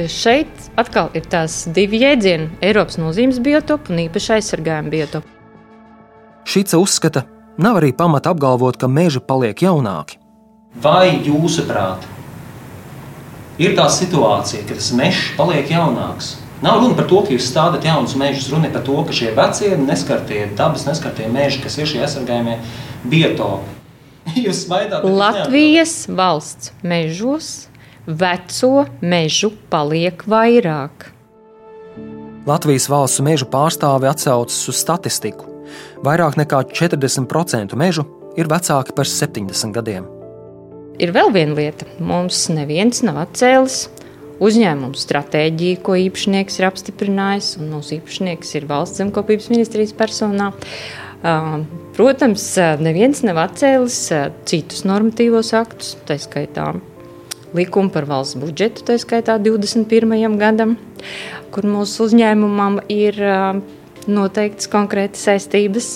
Šeit 0.00 0.70
atkal 0.80 1.10
ir 1.18 1.26
tās 1.28 1.64
divi 1.68 2.04
jēdzieni- 2.04 2.48
Eiropas 2.68 2.96
nozīmes 3.00 3.42
biotopu 3.42 3.92
un 3.92 4.06
īpaši 4.06 4.38
aizsargājuma 4.38 4.92
biotopu. 4.92 5.28
Šīca 6.44 6.78
uzskata, 6.80 7.24
Nav 7.60 7.76
arī 7.76 7.90
pamata 7.92 8.30
apgalvot, 8.32 8.78
ka 8.80 8.88
meži 8.88 9.20
paliek 9.20 9.58
jaunāki. 9.60 10.16
Vai 10.80 11.18
jūsuprāt, 11.26 12.06
ir 13.60 13.76
tā 13.76 13.86
situācija, 13.92 14.64
ka 14.68 14.76
tas 14.78 14.92
mežs 14.96 15.34
paliek 15.38 15.68
jaunāks? 15.70 16.38
Nav 16.60 16.82
runa 16.82 16.96
par 16.96 17.06
to, 17.08 17.22
ka 17.24 17.32
jūs 17.32 17.46
stādāt 17.48 17.86
jaunus 17.88 18.16
mežus. 18.20 18.50
Runa 18.52 18.68
ir 18.68 18.74
par 18.74 18.82
to, 18.84 18.96
ka 19.08 19.16
šie 19.16 19.30
vecie, 19.36 19.70
neskartie 19.80 20.42
dabas, 20.56 20.84
neskartie 20.84 21.28
meži, 21.32 21.62
kas 21.64 21.78
ir 21.80 21.88
šie 21.88 22.02
aizsargājumie 22.04 22.58
biotopi. 23.08 23.78
Latvijas 25.22 26.04
valsts 26.12 26.74
mežos 26.84 27.70
veco 28.06 28.84
mežu 29.00 29.54
paliek 29.72 30.22
vairāk. 30.28 31.08
Latvijas 32.48 32.88
valsts 32.92 33.24
mežu 33.24 33.48
pārstāve 33.48 34.08
atsaucas 34.10 34.60
uz 34.68 34.80
statistiku. 34.80 35.48
Vairāk 36.04 36.36
nekā 36.40 36.64
40% 36.72 37.76
mežu 37.78 38.06
ir 38.36 38.48
vecāki 38.52 38.96
par 38.96 39.08
70 39.08 39.76
gadiem. 39.76 40.19
Ir 41.00 41.14
vēl 41.16 41.30
viena 41.32 41.56
lieta. 41.56 41.86
Mums 42.04 42.42
neviens 42.52 43.00
nav 43.06 43.22
atcēlis 43.22 43.86
uzņēmumu 44.40 44.98
stratēģiju, 45.00 45.78
ko 45.84 45.96
īpašnieks 45.96 46.58
ir 46.60 46.66
apstiprinājis, 46.68 47.54
un 47.60 47.70
mūsu 47.72 47.96
īpašnieks 47.96 48.52
ir 48.58 48.66
valsts 48.68 49.00
zemkopības 49.00 49.48
ministrijas 49.52 49.94
personā. 49.96 50.50
Protams, 51.96 52.44
neviens 52.84 53.20
nav 53.24 53.40
atcēlis 53.46 53.98
citus 54.48 54.84
normatīvos 54.88 55.54
aktus, 55.56 55.94
tā 56.08 56.16
skaitā 56.20 56.74
likumu 57.56 57.92
par 57.92 58.08
valsts 58.08 58.36
budžetu, 58.40 58.84
tā 58.88 58.96
skaitā 59.00 59.38
21. 59.40 60.36
gadam, 60.40 60.76
kur 61.52 61.68
mūsu 61.68 62.10
uzņēmumam 62.10 62.82
ir 62.92 63.16
noteikts 64.08 64.68
konkrētas 64.72 65.24
saistības. 65.28 65.94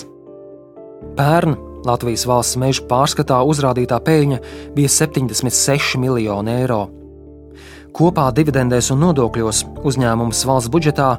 Pērn 1.17 1.57
Latvijas 1.85 2.25
valsts 2.27 2.59
meža 2.59 2.83
pārskatā 2.89 3.39
uzrādītā 3.45 3.99
peļņa 4.03 4.41
bija 4.75 4.91
76 4.91 5.99
miljoni 6.01 6.53
eiro. 6.59 6.83
Kopā 7.95 8.27
dividendēs 8.35 8.89
un 8.91 9.05
nodokļos 9.05 9.61
uzņēmums 9.87 10.43
valsts 10.49 10.71
budžetā 10.73 11.13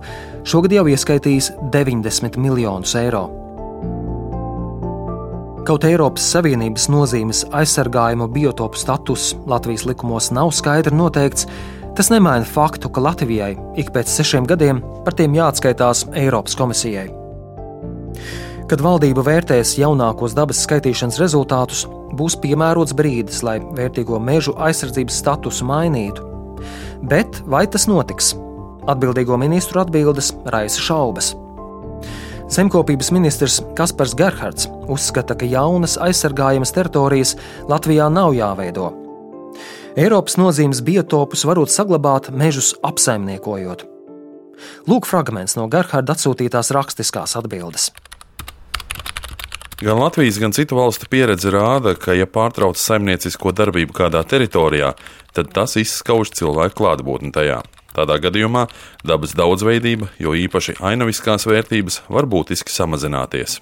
šogad 0.45 0.75
jau 0.77 0.85
ieskaitījis 0.93 1.55
90 1.73 2.37
miljonus 2.43 2.93
eiro. 3.01 3.25
Kaut 5.67 5.83
Eiropas 5.89 6.23
Savienības 6.31 6.85
nozīmes 6.93 7.41
aizsargājumu 7.57 8.29
biotopu 8.31 8.79
status 8.79 9.33
Latvijas 9.51 9.83
likumos 9.89 10.29
nav 10.31 10.53
skaidri 10.55 10.95
noteikts, 10.95 11.49
tas 11.99 12.13
nemaina 12.13 12.47
faktu, 12.47 12.93
ka 12.93 13.03
Latvijai 13.03 13.57
ik 13.81 13.91
pēc 13.97 14.13
sešiem 14.13 14.47
gadiem 14.47 14.85
par 15.03 15.17
tiem 15.19 15.35
jāatskaitās 15.35 16.05
Eiropas 16.15 16.55
komisijai. 16.61 17.09
Kad 18.67 18.81
valdība 18.83 19.23
vērtēs 19.23 19.77
jaunākos 19.79 20.33
dabas 20.35 20.59
skaitīšanas 20.65 21.21
rezultātus, 21.23 21.85
būs 22.19 22.35
piemērots 22.43 22.97
brīdis, 22.99 23.45
lai 23.47 23.61
vērtīgo 23.63 24.19
mežu 24.19 24.57
aizsardzības 24.59 25.19
statusu 25.23 25.67
mainītu. 25.69 26.25
Bet 27.07 27.39
vai 27.47 27.63
tas 27.71 27.87
notiks? 27.87 28.33
Atbildīgo 28.91 29.39
ministru 29.39 29.85
atbildes 29.85 30.33
raisa 30.51 30.83
šaubas. 30.83 31.29
Zemkopības 32.51 33.13
ministrs 33.15 33.61
Kaspars 33.79 34.17
Gerhards 34.19 34.67
uzskata, 34.91 35.35
ka 35.39 35.47
jaunas 35.47 35.95
aizsargājamas 36.03 36.75
teritorijas 36.75 37.37
Latvijā 37.71 38.09
nav 38.11 38.35
jāveido. 38.35 38.91
Eiropas 39.95 40.39
nozīmes 40.43 40.83
biotopus 40.83 41.47
varot 41.47 41.71
saglabāt 41.71 42.33
mežus 42.35 42.75
apsaimniekojot. 42.83 43.87
Lūk, 44.91 45.07
fragments 45.07 45.55
no 45.55 45.71
Gerharda 45.71 46.19
atsūtītās 46.19 46.75
rakstiskās 46.75 47.39
atbildes. 47.39 47.93
Gan 49.81 49.99
Latvijas, 49.99 50.39
gan 50.41 50.55
citu 50.57 50.79
valstu 50.79 51.05
pieredze 51.13 51.51
rāda, 51.53 51.93
ka, 52.01 52.15
ja 52.17 52.25
pārtrauc 52.25 52.79
saimniecisko 52.81 53.51
darbību 53.53 53.93
kādā 53.99 54.23
teritorijā, 54.25 54.95
tad 55.37 55.51
tas 55.53 55.77
izskauž 55.77 56.31
cilvēku 56.39 56.79
klātbūtni 56.79 57.29
tajā. 57.35 57.59
Tādā 57.93 58.17
gadījumā 58.25 58.67
dabas 59.05 59.35
daudzveidība, 59.37 60.09
jo 60.17 60.33
īpaši 60.33 60.79
ainaviskās 60.81 61.45
vērtības, 61.45 62.07
var 62.09 62.25
būtiski 62.25 62.73
samazināties. 62.73 63.59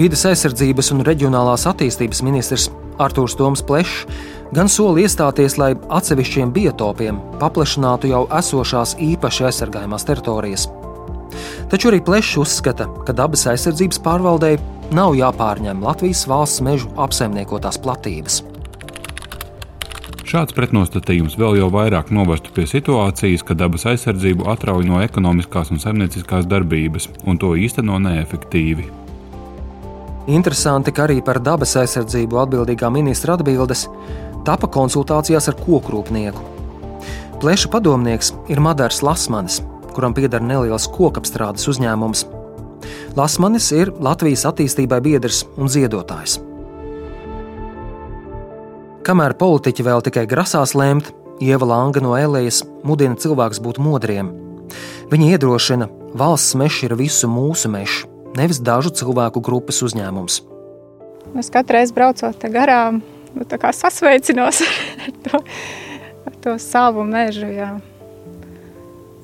Vides 0.00 0.24
aizsardzības 0.28 0.90
un 0.96 1.04
reģionālās 1.04 1.68
attīstības 1.68 2.24
ministrs 2.24 2.70
Artūrs 2.96 3.36
Toms 3.36 3.60
Plešs 3.60 4.08
gan 4.56 4.72
soli 4.72 5.04
iestāties, 5.04 5.58
lai 5.60 5.74
atsevišķiem 5.76 6.56
biotopiem 6.56 7.20
paplašinātu 7.44 8.08
jau 8.08 8.24
esošās 8.40 8.96
īpaši 9.04 9.50
aizsargājumās 9.50 10.08
teritorijas. 10.08 10.68
Taču 11.70 11.90
arī 11.90 12.02
Plešs 12.04 12.36
uzskata, 12.42 12.88
ka 13.06 13.14
dabas 13.16 13.46
aizsardzības 13.50 14.02
pārvaldei 14.04 14.56
nav 14.94 15.16
jāpārņem 15.18 15.82
Latvijas 15.82 16.26
valsts 16.30 16.62
mežu 16.62 16.92
apsaimniekotās 17.00 17.80
platības. 17.82 18.42
Šāds 20.26 20.56
pretnostatījums 20.56 21.36
vēl 21.38 21.60
jau 21.60 21.68
vairāk 21.70 22.08
novestu 22.10 22.50
pie 22.54 22.64
situācijas, 22.66 23.44
ka 23.46 23.54
dabas 23.54 23.86
aizsardzību 23.86 24.48
atrauj 24.50 24.82
no 24.88 24.98
ekonomiskās 25.04 25.70
un 25.70 25.78
saimnieciskās 25.78 26.48
darbības, 26.50 27.06
un 27.30 27.38
to 27.38 27.52
īsteno 27.54 28.00
neefektīvi. 28.02 28.88
Interesanti, 30.26 30.90
ka 30.90 31.04
arī 31.06 31.20
par 31.22 31.38
dabas 31.38 31.76
aizsardzību 31.78 32.40
atbildīgā 32.42 32.90
ministra 32.90 33.36
atbildes 33.38 33.86
tapa 34.46 34.66
konsultācijās 34.66 35.46
ar 35.46 35.58
kokrūpnieku. 35.60 36.42
Pleša 37.38 37.70
padomnieks 37.70 38.32
ir 38.50 38.58
Madars 38.64 39.04
Lasmanis, 39.06 39.60
kuram 39.96 40.14
pieder 40.16 40.44
neliels 40.44 40.88
kokapstrādes 40.92 41.66
uzņēmums. 41.72 42.26
Lasmanis 43.16 43.70
ir 43.72 43.92
Latvijas 44.02 44.44
attīstībai 44.48 45.00
biedrs 45.04 45.44
un 45.56 45.72
ziedotājs. 45.72 46.36
Kamēr 49.06 49.36
politiķi 49.38 49.86
vēl 49.86 50.02
tikai 50.04 50.26
grasās 50.28 50.74
lemt, 50.76 51.12
Ieva 51.40 51.68
Langa 51.68 52.00
no 52.00 52.14
Elējas 52.16 52.62
mudina 52.84 53.16
cilvēkus 53.20 53.60
būt 53.62 53.78
modriem. 53.82 54.32
Viņa 55.12 55.28
iedrošina, 55.36 55.88
valsts 56.16 56.56
mežs 56.58 56.82
ir 56.88 56.96
visu 56.98 57.28
mūsu 57.30 57.70
mežs, 57.70 58.04
nevis 58.36 58.58
dažu 58.58 58.90
cilvēku 58.96 59.42
grupas 59.44 59.82
uzņēmums. 59.86 60.40
Es 61.38 61.52
katru 61.52 61.78
reizi 61.78 61.94
braucot 61.94 62.46
garām, 62.52 63.02
nu, 63.36 63.46
sasveicinos 63.46 64.62
ar 65.04 65.12
to, 65.26 65.42
ar 66.26 66.40
to 66.42 66.56
savu 66.62 67.04
mežu. 67.06 67.46
Jā. 67.52 67.76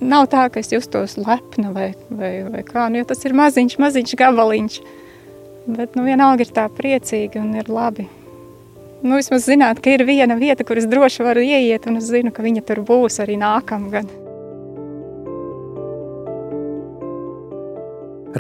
Nav 0.03 0.27
tā, 0.33 0.49
ka 0.51 0.59
es 0.59 0.73
justos 0.73 1.15
lepna 1.21 1.71
vai, 1.75 1.93
vai, 2.11 2.33
vai 2.49 2.65
kā, 2.67 2.89
nu, 2.91 2.99
jo 2.99 3.11
tas 3.13 3.23
ir 3.23 3.37
maziņš, 3.39 3.79
maziņš 3.79 4.17
gabaliņš. 4.19 4.81
Bet 5.71 5.95
nu, 5.95 6.03
vienalga 6.09 6.43
ir 6.43 6.51
tā 6.57 6.67
priecīgi 6.75 7.39
un 7.39 7.55
ir 7.61 7.71
labi 7.71 8.09
nu, 9.03 9.19
vismaz 9.19 9.47
zināt, 9.47 9.83
ka 9.83 9.93
ir 9.93 10.05
viena 10.07 10.37
vieta, 10.39 10.65
kur 10.67 10.79
es 10.81 10.87
droši 10.91 11.27
varu 11.27 11.43
ieiet, 11.45 11.87
un 11.91 11.99
es 12.01 12.09
zinu, 12.11 12.33
ka 12.35 12.45
viņa 12.45 12.65
tur 12.69 12.83
būs 12.87 13.21
arī 13.23 13.39
nākamgad. 13.41 14.11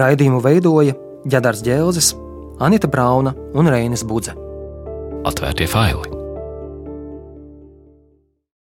Raidījumu 0.03 0.41
veidoja 0.41 0.97
Džedars 1.27 1.61
Džēlzis, 1.67 2.15
Anita 2.63 2.89
Brauna 2.89 3.35
un 3.59 3.69
Reinis 3.69 4.07
Budze. 4.07 4.39
Atvērtie 5.29 5.69
faili! 5.69 6.22